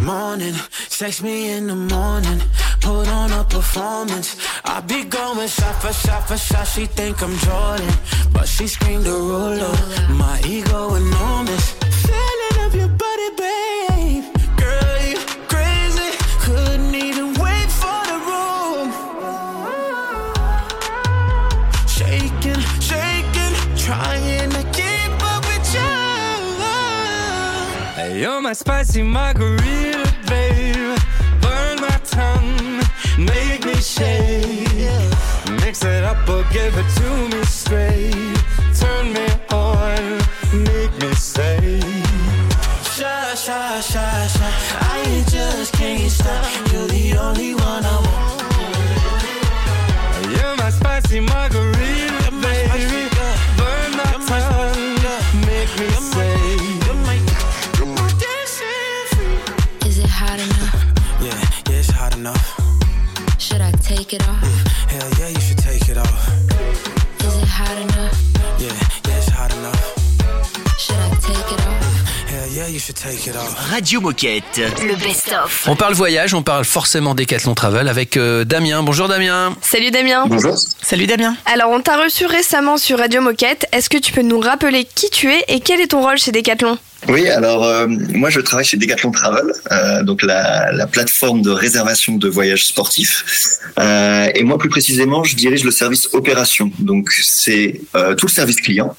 Morning, 0.03 0.55
sex 0.89 1.23
me 1.23 1.51
in 1.51 1.67
the 1.67 1.77
morning. 1.77 2.41
Put 2.81 3.09
on 3.09 3.31
a 3.33 3.45
performance. 3.45 4.37
I 4.65 4.81
be 4.81 5.05
going 5.05 5.49
shot 5.49 5.75
for 5.83 5.93
shot 5.93 6.27
for 6.29 6.37
shot. 6.37 6.67
She 6.67 6.87
think 6.87 7.23
I'm 7.23 7.37
Jordan, 7.39 7.93
but 8.33 8.47
she 8.49 8.67
screamed 8.67 9.07
a 9.07 9.11
ruler. 9.11 9.75
My 10.11 10.41
ego 10.47 10.95
enormous. 10.95 11.73
Feeling 12.09 12.57
of 12.67 12.75
your 12.75 12.89
body, 12.89 13.31
babe. 13.37 14.25
Girl, 14.57 14.97
you 15.11 15.19
crazy. 15.49 16.11
Couldn't 16.45 16.95
even 16.95 17.35
wait 17.35 17.71
for 17.81 18.01
the 18.11 18.19
room. 18.29 18.89
Shaking, 21.87 22.61
shaking, 22.81 23.55
trying 23.77 24.51
to 24.51 24.63
keep 24.73 25.13
up 25.33 25.43
with 25.47 25.75
you. 25.75 25.97
Hey, 27.95 28.21
You're 28.21 28.41
my 28.41 28.53
spicy 28.55 29.03
margarita, 29.03 30.00
me. 33.81 34.67
Mix 35.65 35.85
it 35.85 36.05
up 36.05 36.29
or 36.29 36.45
give 36.53 36.77
it 36.77 36.89
to 36.99 37.37
me 37.37 37.43
straight. 37.45 38.37
Turn 38.79 39.13
me 39.13 39.27
on, 39.51 40.19
make 40.65 40.93
me 41.01 41.13
say. 41.15 41.81
Shy, 42.83 43.35
shy, 43.35 43.81
shy, 43.81 44.27
shy. 44.27 44.53
I 44.81 45.25
just 45.29 45.73
can't 45.73 46.11
stop. 46.11 46.70
Take 64.11 64.21
it 64.21 64.29
off? 64.29 64.43
Hell 64.91 65.11
yeah, 65.21 65.29
you 65.29 65.41
should 65.41 65.59
take 65.59 65.89
it 65.89 65.97
off. 65.97 66.29
Is 67.21 67.37
it 67.37 67.49
hot 67.49 67.77
enough? 67.79 68.17
Yeah, 68.59 68.75
yeah, 69.07 69.19
it's 69.19 69.29
hot 69.29 69.53
enough. 69.55 70.79
Should 70.79 70.97
I 70.97 71.11
take 71.21 71.53
it 71.53 71.67
off? 71.67 72.29
Hell 72.29 72.49
yeah, 72.49 72.67
you 72.67 72.81
should 72.81 72.97
take 72.97 72.99
it 72.99 73.00
off. 73.00 73.00
Radio 73.71 74.01
Moquette. 74.01 74.61
Le 74.87 74.95
best-of. 74.95 75.65
On 75.67 75.75
parle 75.75 75.95
voyage, 75.95 76.33
on 76.33 76.45
parle 76.45 76.65
forcément 76.65 77.17
Décathlon 77.17 77.55
Travel 77.55 77.89
avec 77.89 78.17
euh, 78.17 78.45
Damien. 78.45 78.85
Bonjour 78.85 79.09
Damien. 79.09 79.57
Salut 79.63 79.91
Damien. 79.91 80.27
Bonjour. 80.29 80.57
Salut 80.81 81.09
Damien. 81.09 81.37
Alors 81.45 81.71
on 81.71 81.81
t'a 81.81 82.01
reçu 82.01 82.27
récemment 82.27 82.77
sur 82.77 82.99
Radio 82.99 83.21
Moquette. 83.21 83.67
Est-ce 83.73 83.91
que 83.91 83.99
tu 83.99 84.13
peux 84.13 84.23
nous 84.23 84.39
rappeler 84.39 84.85
qui 84.95 85.11
tu 85.11 85.29
es 85.29 85.45
et 85.49 85.59
quel 85.59 85.81
est 85.81 85.89
ton 85.89 86.03
rôle 86.03 86.19
chez 86.19 86.31
Decathlon? 86.31 86.79
Oui, 87.09 87.27
alors 87.31 87.65
euh, 87.65 87.87
moi 87.89 88.29
je 88.29 88.41
travaille 88.41 88.67
chez 88.67 88.77
Decathlon 88.77 89.11
Travel, 89.11 89.47
euh, 89.73 90.03
donc 90.03 90.23
la, 90.23 90.71
la 90.71 90.87
plateforme 90.87 91.41
de 91.41 91.49
réservation 91.51 92.17
de 92.17 92.29
voyages 92.29 92.67
sportifs. 92.67 93.25
Euh, 93.79 94.29
et 94.35 94.45
moi 94.45 94.59
plus 94.59 94.69
précisément, 94.69 95.25
je 95.25 95.35
dirige 95.35 95.65
le 95.65 95.71
service 95.71 96.11
opération. 96.13 96.71
Donc 96.79 97.11
c'est 97.23 97.81
euh, 97.97 98.15
tout 98.15 98.27
le 98.27 98.31
service 98.33 98.61
client 98.61 98.95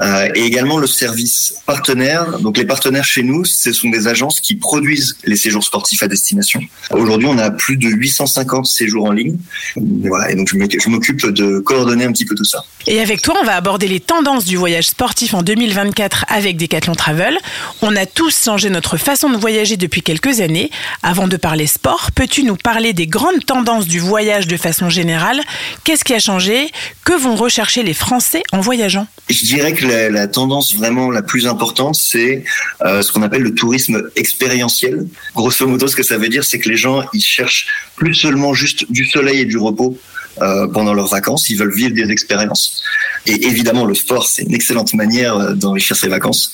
euh, 0.00 0.28
et 0.36 0.44
également 0.44 0.78
le 0.78 0.86
service 0.86 1.54
partenaire. 1.66 2.38
Donc 2.38 2.56
les 2.56 2.64
partenaires 2.64 3.02
chez 3.02 3.24
nous, 3.24 3.44
ce 3.50 3.72
sont 3.72 3.88
des 3.90 4.08
agences 4.08 4.40
qui 4.40 4.54
produisent 4.54 5.16
les 5.24 5.36
séjours 5.36 5.64
sportifs 5.64 6.02
à 6.02 6.08
destination. 6.08 6.60
Aujourd'hui, 6.92 7.28
on 7.28 7.38
a 7.38 7.50
plus 7.50 7.76
de 7.76 7.88
850 7.88 8.66
séjours 8.66 9.04
en 9.06 9.12
ligne. 9.12 9.36
Voilà, 9.76 10.30
et 10.30 10.34
donc 10.34 10.48
je 10.50 10.56
m'oc- 10.56 10.76
je 10.82 10.88
m'occupe 10.88 11.26
de 11.26 11.58
coordonner 11.58 12.04
un 12.04 12.12
petit 12.12 12.24
peu 12.24 12.34
tout 12.34 12.44
ça. 12.44 12.64
Et 12.86 13.00
avec 13.00 13.20
toi, 13.22 13.34
on 13.40 13.44
va 13.44 13.56
aborder 13.56 13.88
les 13.88 14.00
tendances 14.00 14.44
du 14.44 14.56
voyage 14.56 14.88
sportif 14.88 15.34
en 15.34 15.42
2024 15.42 16.24
avec 16.28 16.56
Decathlon 16.56 16.94
Travel. 16.94 17.36
On 17.82 17.94
a 17.96 18.06
tous 18.06 18.44
changé 18.44 18.70
notre 18.70 18.96
façon 18.96 19.28
de 19.30 19.36
voyager 19.36 19.76
depuis 19.76 20.02
quelques 20.02 20.40
années. 20.40 20.70
Avant 21.02 21.28
de 21.28 21.36
parler 21.36 21.66
sport, 21.66 22.10
peux-tu 22.14 22.42
nous 22.42 22.56
parler 22.56 22.92
des 22.92 23.06
grandes 23.06 23.44
tendances 23.44 23.86
du 23.86 24.00
voyage 24.00 24.46
de 24.46 24.56
façon 24.56 24.88
générale? 24.88 25.40
Qu'est-ce 25.84 26.04
qui 26.04 26.14
a 26.14 26.18
changé? 26.18 26.70
Que 27.04 27.12
vont 27.12 27.36
rechercher 27.36 27.82
les 27.82 27.94
Français 27.94 28.42
en 28.52 28.60
voyageant? 28.60 29.06
Je 29.28 29.44
dirais 29.44 29.72
que 29.74 29.86
la, 29.86 30.10
la 30.10 30.26
tendance 30.26 30.74
vraiment 30.74 31.10
la 31.10 31.22
plus 31.22 31.46
importante, 31.46 31.94
c'est 31.94 32.44
euh, 32.84 33.02
ce 33.02 33.12
qu'on 33.12 33.22
appelle 33.22 33.29
le 33.38 33.54
tourisme 33.54 34.02
expérientiel. 34.16 35.06
Grosso 35.34 35.66
modo, 35.66 35.86
ce 35.86 35.96
que 35.96 36.02
ça 36.02 36.18
veut 36.18 36.28
dire, 36.28 36.44
c'est 36.44 36.58
que 36.58 36.68
les 36.68 36.76
gens, 36.76 37.04
ils 37.12 37.22
cherchent 37.22 37.66
plus 37.96 38.14
seulement 38.14 38.54
juste 38.54 38.90
du 38.90 39.06
soleil 39.06 39.40
et 39.40 39.44
du 39.44 39.58
repos 39.58 39.98
euh, 40.40 40.66
pendant 40.68 40.94
leurs 40.94 41.08
vacances, 41.08 41.48
ils 41.50 41.56
veulent 41.56 41.74
vivre 41.74 41.94
des 41.94 42.10
expériences. 42.10 42.82
Et 43.26 43.46
évidemment, 43.46 43.84
le 43.84 43.94
sport, 43.94 44.26
c'est 44.26 44.42
une 44.42 44.54
excellente 44.54 44.94
manière 44.94 45.36
euh, 45.36 45.54
d'enrichir 45.54 45.96
ses 45.96 46.08
vacances. 46.08 46.52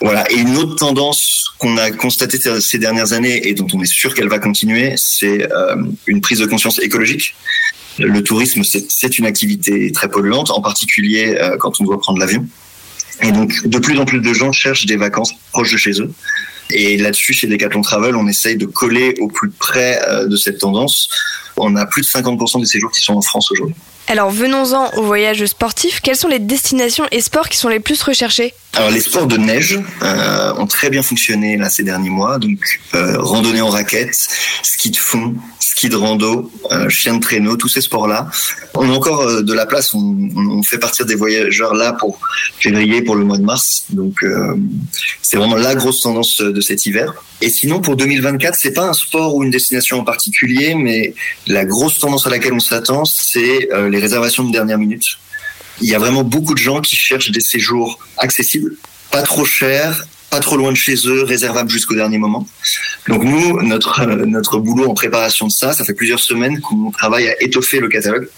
Voilà. 0.00 0.30
Et 0.32 0.36
une 0.36 0.56
autre 0.56 0.76
tendance 0.76 1.44
qu'on 1.58 1.76
a 1.76 1.90
constatée 1.90 2.38
ces- 2.60 2.78
dernières 2.78 3.12
années 3.12 3.46
et 3.46 3.54
dont 3.54 3.66
on 3.74 3.82
est 3.82 3.92
sûr 3.92 4.14
qu'elle 4.14 4.28
va 4.28 4.38
continuer, 4.38 4.94
c'est 4.96 5.52
euh, 5.52 5.76
une 6.06 6.20
prise 6.20 6.38
de 6.38 6.46
conscience 6.46 6.80
écologique. 6.80 7.34
Le 7.98 8.22
tourisme, 8.22 8.62
c'est 8.64 9.18
une 9.18 9.26
activité 9.26 9.92
très 9.92 10.08
polluante, 10.08 10.50
en 10.50 10.62
particulier 10.62 11.36
quand 11.58 11.80
on 11.80 11.84
doit 11.84 12.00
prendre 12.00 12.18
l'avion. 12.18 12.46
Et 13.22 13.32
donc, 13.32 13.66
de 13.66 13.78
plus 13.78 13.98
en 13.98 14.04
plus 14.04 14.20
de 14.20 14.32
gens 14.32 14.52
cherchent 14.52 14.86
des 14.86 14.96
vacances 14.96 15.32
proches 15.52 15.72
de 15.72 15.76
chez 15.76 16.00
eux. 16.00 16.10
Et 16.70 16.96
là-dessus, 16.96 17.32
chez 17.32 17.46
Decathlon 17.46 17.82
Travel, 17.82 18.14
on 18.16 18.26
essaye 18.28 18.56
de 18.56 18.66
coller 18.66 19.14
au 19.20 19.28
plus 19.28 19.50
près 19.50 20.00
euh, 20.08 20.26
de 20.26 20.36
cette 20.36 20.58
tendance. 20.58 21.08
On 21.56 21.74
a 21.76 21.84
plus 21.86 22.02
de 22.02 22.06
50% 22.06 22.60
des 22.60 22.66
séjours 22.66 22.90
qui 22.90 23.00
sont 23.00 23.14
en 23.14 23.22
France 23.22 23.50
aujourd'hui. 23.50 23.74
Alors 24.06 24.30
venons-en 24.30 24.90
au 24.96 25.02
voyage 25.04 25.44
sportif. 25.46 26.00
Quelles 26.00 26.16
sont 26.16 26.28
les 26.28 26.40
destinations 26.40 27.06
et 27.12 27.20
sports 27.20 27.48
qui 27.48 27.56
sont 27.56 27.68
les 27.68 27.78
plus 27.78 28.02
recherchés? 28.02 28.54
Alors 28.74 28.90
les 28.90 29.00
sports 29.00 29.26
de 29.28 29.36
neige 29.36 29.78
euh, 30.02 30.52
ont 30.54 30.66
très 30.66 30.90
bien 30.90 31.02
fonctionné 31.02 31.56
là 31.56 31.70
ces 31.70 31.84
derniers 31.84 32.10
mois. 32.10 32.38
Donc 32.38 32.80
euh, 32.94 33.20
randonnée 33.20 33.60
en 33.60 33.68
raquette, 33.68 34.16
ski 34.64 34.90
de 34.90 34.96
fond, 34.96 35.34
ski 35.80 35.88
de 35.88 35.96
rando, 35.96 36.50
euh, 36.72 36.90
chien 36.90 37.14
de 37.14 37.20
traîneau, 37.20 37.56
tous 37.56 37.68
ces 37.68 37.80
sports-là. 37.80 38.28
On 38.74 38.90
a 38.90 38.92
encore 38.92 39.22
euh, 39.22 39.40
de 39.40 39.54
la 39.54 39.64
place. 39.64 39.94
On, 39.94 40.62
fait 40.62 40.78
partir 40.78 41.06
des 41.06 41.14
voyageurs 41.14 41.74
là 41.74 41.94
pour 41.94 42.20
février, 42.58 43.00
pour 43.00 43.16
le 43.16 43.24
mois 43.24 43.38
de 43.38 43.42
mars. 43.42 43.84
Donc 43.88 44.22
euh, 44.22 44.54
c'est 45.22 45.38
vraiment 45.38 45.56
la 45.56 45.74
grosse 45.74 46.02
tendance 46.02 46.42
de 46.42 46.60
cet 46.60 46.84
hiver. 46.84 47.14
Et 47.40 47.48
sinon 47.48 47.80
pour 47.80 47.96
2024, 47.96 48.54
c'est 48.54 48.74
pas 48.74 48.86
un 48.90 48.92
sport 48.92 49.34
ou 49.34 49.42
une 49.42 49.50
destination 49.50 50.00
en 50.00 50.04
particulier, 50.04 50.74
mais 50.74 51.14
la 51.46 51.64
grosse 51.64 51.98
tendance 51.98 52.26
à 52.26 52.30
laquelle 52.30 52.52
on 52.52 52.60
s'attend, 52.60 53.06
c'est 53.06 53.72
euh, 53.72 53.88
les 53.88 53.98
réservations 54.00 54.44
de 54.44 54.52
dernière 54.52 54.76
minute. 54.76 55.16
Il 55.80 55.88
y 55.88 55.94
a 55.94 55.98
vraiment 55.98 56.24
beaucoup 56.24 56.52
de 56.52 56.58
gens 56.58 56.82
qui 56.82 56.94
cherchent 56.94 57.30
des 57.30 57.40
séjours 57.40 57.98
accessibles, 58.18 58.76
pas 59.10 59.22
trop 59.22 59.46
chers, 59.46 60.04
pas 60.30 60.40
trop 60.40 60.56
loin 60.56 60.70
de 60.70 60.76
chez 60.76 60.94
eux, 61.06 61.24
réservables 61.24 61.70
jusqu'au 61.70 61.94
dernier 61.94 62.18
moment. 62.18 62.46
Donc 63.08 63.24
nous, 63.24 63.60
notre 63.62 64.00
euh, 64.00 64.24
notre 64.26 64.58
boulot 64.58 64.88
en 64.88 64.94
préparation 64.94 65.46
de 65.48 65.52
ça, 65.52 65.72
ça 65.72 65.84
fait 65.84 65.94
plusieurs 65.94 66.20
semaines 66.20 66.60
qu'on 66.60 66.90
travaille 66.90 67.28
à 67.28 67.42
étoffer 67.42 67.80
le 67.80 67.88
catalogue 67.88 68.28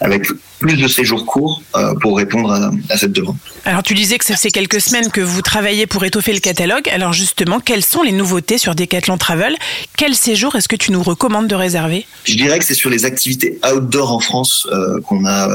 avec 0.00 0.28
plus 0.58 0.76
de 0.76 0.88
séjours 0.88 1.24
courts 1.24 1.62
euh, 1.76 1.94
pour 2.00 2.16
répondre 2.16 2.52
à, 2.52 2.70
à 2.90 2.98
cette 2.98 3.12
demande. 3.12 3.36
Alors 3.64 3.82
tu 3.82 3.94
disais 3.94 4.18
que 4.18 4.24
ça 4.24 4.36
fait 4.36 4.50
quelques 4.50 4.80
semaines 4.80 5.10
que 5.10 5.20
vous 5.20 5.40
travaillez 5.40 5.86
pour 5.86 6.04
étoffer 6.04 6.34
le 6.34 6.40
catalogue. 6.40 6.88
Alors 6.90 7.12
justement, 7.12 7.60
quelles 7.60 7.84
sont 7.84 8.02
les 8.02 8.12
nouveautés 8.12 8.58
sur 8.58 8.74
Decathlon 8.74 9.16
Travel? 9.16 9.56
Quel 9.96 10.14
séjour 10.14 10.54
est-ce 10.56 10.68
que 10.68 10.76
tu 10.76 10.92
nous 10.92 11.02
recommandes 11.02 11.48
de 11.48 11.54
réserver? 11.54 12.06
Je 12.24 12.34
dirais 12.34 12.58
que 12.58 12.64
c'est 12.64 12.74
sur 12.74 12.90
les 12.90 13.04
activités 13.04 13.58
outdoor 13.72 14.12
en 14.12 14.20
France 14.20 14.66
euh, 14.70 15.00
qu'on 15.00 15.24
a 15.24 15.48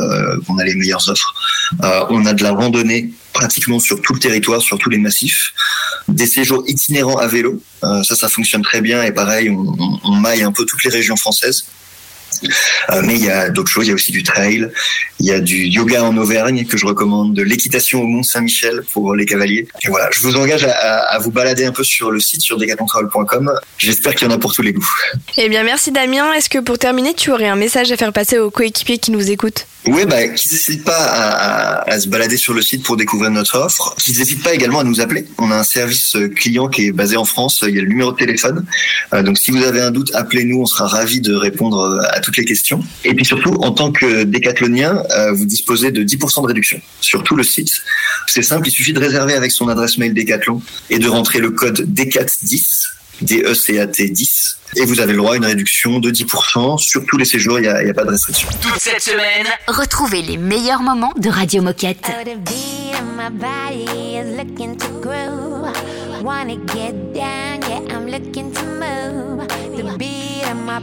qu'on 0.47 0.57
a 0.57 0.63
les 0.63 0.75
meilleures 0.75 1.07
offres. 1.09 1.33
On 2.09 2.25
a 2.25 2.33
de 2.33 2.43
la 2.43 2.51
randonnée 2.51 3.11
pratiquement 3.33 3.79
sur 3.79 4.01
tout 4.01 4.13
le 4.13 4.19
territoire, 4.19 4.61
sur 4.61 4.77
tous 4.77 4.89
les 4.89 4.97
massifs, 4.99 5.53
des 6.07 6.25
séjours 6.27 6.63
itinérants 6.67 7.17
à 7.17 7.27
vélo. 7.27 7.61
Euh, 7.83 8.03
ça, 8.03 8.15
ça 8.15 8.29
fonctionne 8.29 8.61
très 8.61 8.81
bien 8.81 9.03
et 9.03 9.11
pareil, 9.11 9.49
on, 9.49 10.11
maille 10.15 10.43
un 10.43 10.51
peu 10.51 10.65
toutes 10.65 10.83
les 10.83 10.89
régions 10.91 11.15
françaises. 11.17 11.65
Euh, 12.89 13.01
mais 13.05 13.13
il 13.15 13.23
y 13.23 13.29
a 13.29 13.49
d'autres 13.49 13.69
choses, 13.71 13.85
il 13.85 13.89
y 13.89 13.91
a 13.91 13.95
aussi 13.95 14.11
du 14.11 14.23
trail, 14.23 14.67
il 15.19 15.25
y 15.27 15.31
a 15.31 15.39
du 15.39 15.65
yoga 15.65 16.03
en 16.03 16.17
Auvergne 16.17 16.65
que 16.65 16.77
je 16.77 16.85
recommande, 16.85 17.33
de 17.33 17.41
l'équitation 17.43 18.01
au 18.01 18.07
Mont 18.07 18.23
Saint-Michel 18.23 18.83
pour 18.91 19.15
les 19.15 19.25
cavaliers. 19.25 19.67
Et 19.83 19.87
voilà, 19.89 20.09
je 20.11 20.19
vous 20.19 20.35
engage 20.35 20.63
à, 20.65 20.71
à- 20.71 21.15
à 21.15 21.19
vous 21.19 21.31
balader 21.31 21.63
un 21.65 21.71
peu 21.71 21.83
sur 21.83 22.09
le 22.11 22.19
site 22.19 22.41
sur 22.41 22.57
decathlontravel.com. 22.57 23.53
J'espère 23.77 24.15
qu'il 24.15 24.27
y 24.27 24.31
en 24.31 24.33
a 24.33 24.39
pour 24.39 24.51
tous 24.53 24.61
les 24.63 24.73
goûts. 24.73 24.89
Eh 25.37 25.47
bien 25.47 25.63
merci 25.63 25.91
Damien. 25.91 26.33
Est-ce 26.33 26.49
que 26.49 26.57
pour 26.59 26.79
terminer, 26.79 27.13
tu 27.13 27.31
aurais 27.31 27.47
un 27.47 27.55
message 27.55 27.91
à 27.91 27.97
faire 27.97 28.11
passer 28.11 28.39
aux 28.39 28.49
coéquipiers 28.49 28.97
qui 28.97 29.11
nous 29.11 29.29
écoutent? 29.31 29.67
Oui, 29.85 30.05
bah, 30.05 30.27
qu'ils 30.29 30.51
n'hésitent 30.53 30.85
pas 30.85 30.95
à, 30.97 31.81
à- 31.81 31.91
à 31.91 31.99
se 31.99 32.07
balader 32.07 32.37
sur 32.37 32.53
le 32.53 32.61
site 32.61 32.83
pour 32.83 32.95
découvrir 32.95 33.31
notre 33.31 33.59
offre. 33.59 33.93
Qu'ils 33.99 34.17
n'hésitent 34.17 34.41
pas 34.41 34.53
également 34.53 34.79
à 34.79 34.83
nous 34.85 35.01
appeler. 35.01 35.25
On 35.37 35.51
a 35.51 35.57
un 35.57 35.63
service 35.65 36.15
euh, 36.15 36.29
client 36.29 36.69
qui 36.69 36.87
est 36.87 36.91
basé 36.93 37.17
en 37.17 37.25
France. 37.25 37.65
Il 37.67 37.75
y 37.75 37.79
a 37.79 37.81
le 37.81 37.89
numéro 37.89 38.13
de 38.13 38.17
téléphone. 38.17 38.65
Euh, 39.13 39.23
donc, 39.23 39.37
si 39.37 39.51
vous 39.51 39.61
avez 39.63 39.81
un 39.81 39.91
doute, 39.91 40.11
appelez-nous. 40.15 40.61
On 40.61 40.65
sera 40.65 40.87
ravis 40.87 41.19
de 41.19 41.33
répondre 41.35 41.79
euh, 41.81 42.01
à 42.11 42.21
toutes 42.21 42.37
les 42.37 42.45
questions. 42.45 42.81
Et 43.03 43.13
puis 43.13 43.25
surtout, 43.25 43.55
en 43.55 43.71
tant 43.71 43.91
que 43.91 44.23
décathlonien, 44.23 45.03
vous 45.33 45.45
disposez 45.45 45.91
de 45.91 46.01
10% 46.03 46.41
de 46.43 46.47
réduction 46.47 46.79
sur 47.01 47.21
tout 47.23 47.35
le 47.35 47.43
site. 47.43 47.81
C'est 48.27 48.41
simple, 48.41 48.67
il 48.69 48.71
suffit 48.71 48.93
de 48.93 48.99
réserver 48.99 49.33
avec 49.33 49.51
son 49.51 49.67
adresse 49.67 49.97
mail 49.97 50.13
Decathlon 50.13 50.61
et 50.89 50.99
de 50.99 51.07
rentrer 51.09 51.39
le 51.39 51.51
code 51.51 51.81
DECAT10. 51.93 52.85
D-E-C-A-T 53.23 54.09
10 54.09 54.57
et 54.75 54.85
vous 54.85 54.99
avez 54.99 55.11
le 55.11 55.19
droit 55.19 55.33
à 55.33 55.37
une 55.37 55.45
réduction 55.45 55.99
de 55.99 56.09
10% 56.09 56.77
sur 56.77 57.05
tous 57.05 57.17
les 57.17 57.25
séjours, 57.25 57.59
il 57.59 57.63
n'y 57.63 57.67
a, 57.67 57.81
il 57.81 57.87
y 57.87 57.91
a 57.91 57.93
pas 57.93 58.05
de 58.05 58.09
restriction. 58.09 58.49
Toute 58.61 58.79
cette 58.79 59.01
semaine, 59.01 59.45
retrouvez 59.67 60.21
les 60.21 60.37
meilleurs 60.37 60.81
moments 60.81 61.13
de 61.17 61.29
Radio 61.29 61.61
Moquette. 61.61 62.01
The 62.01 62.37
beat 62.37 62.95
of 62.95 63.05
my 63.15 63.29
body 63.29 64.17
is 64.17 64.35
looking 64.35 64.77
to 64.77 64.87
groove. 65.01 65.71
Wanna 66.23 66.55
get 66.73 67.13
down, 67.13 67.61
yeah, 67.69 67.95
I'm 67.95 68.07
looking 68.07 68.51
to 68.51 68.63
move. 68.65 69.47
The 69.77 69.97
beat 69.97 70.43
of 70.49 70.57
my 70.65 70.79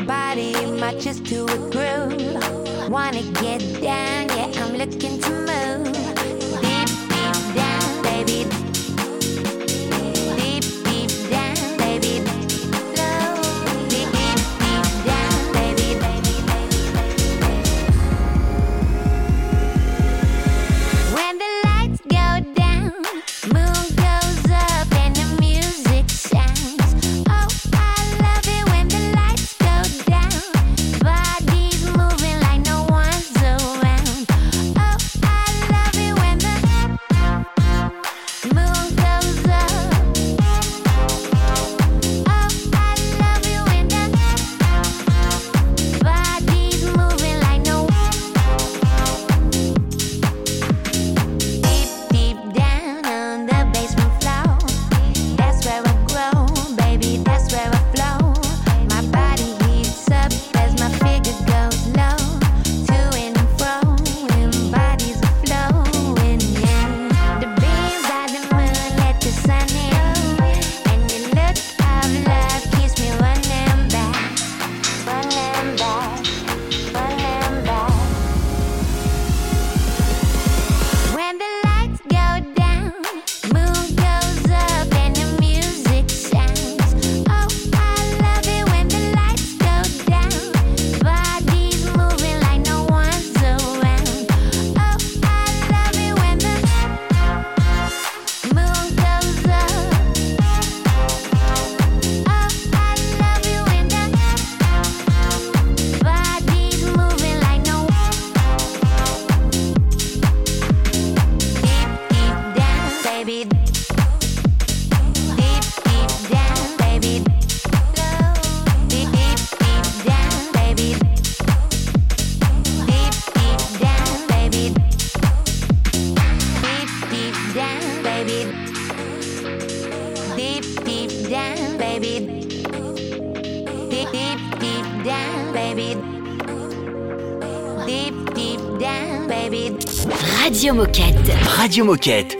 Radio 141.70 141.84
Moquette. 141.84 142.39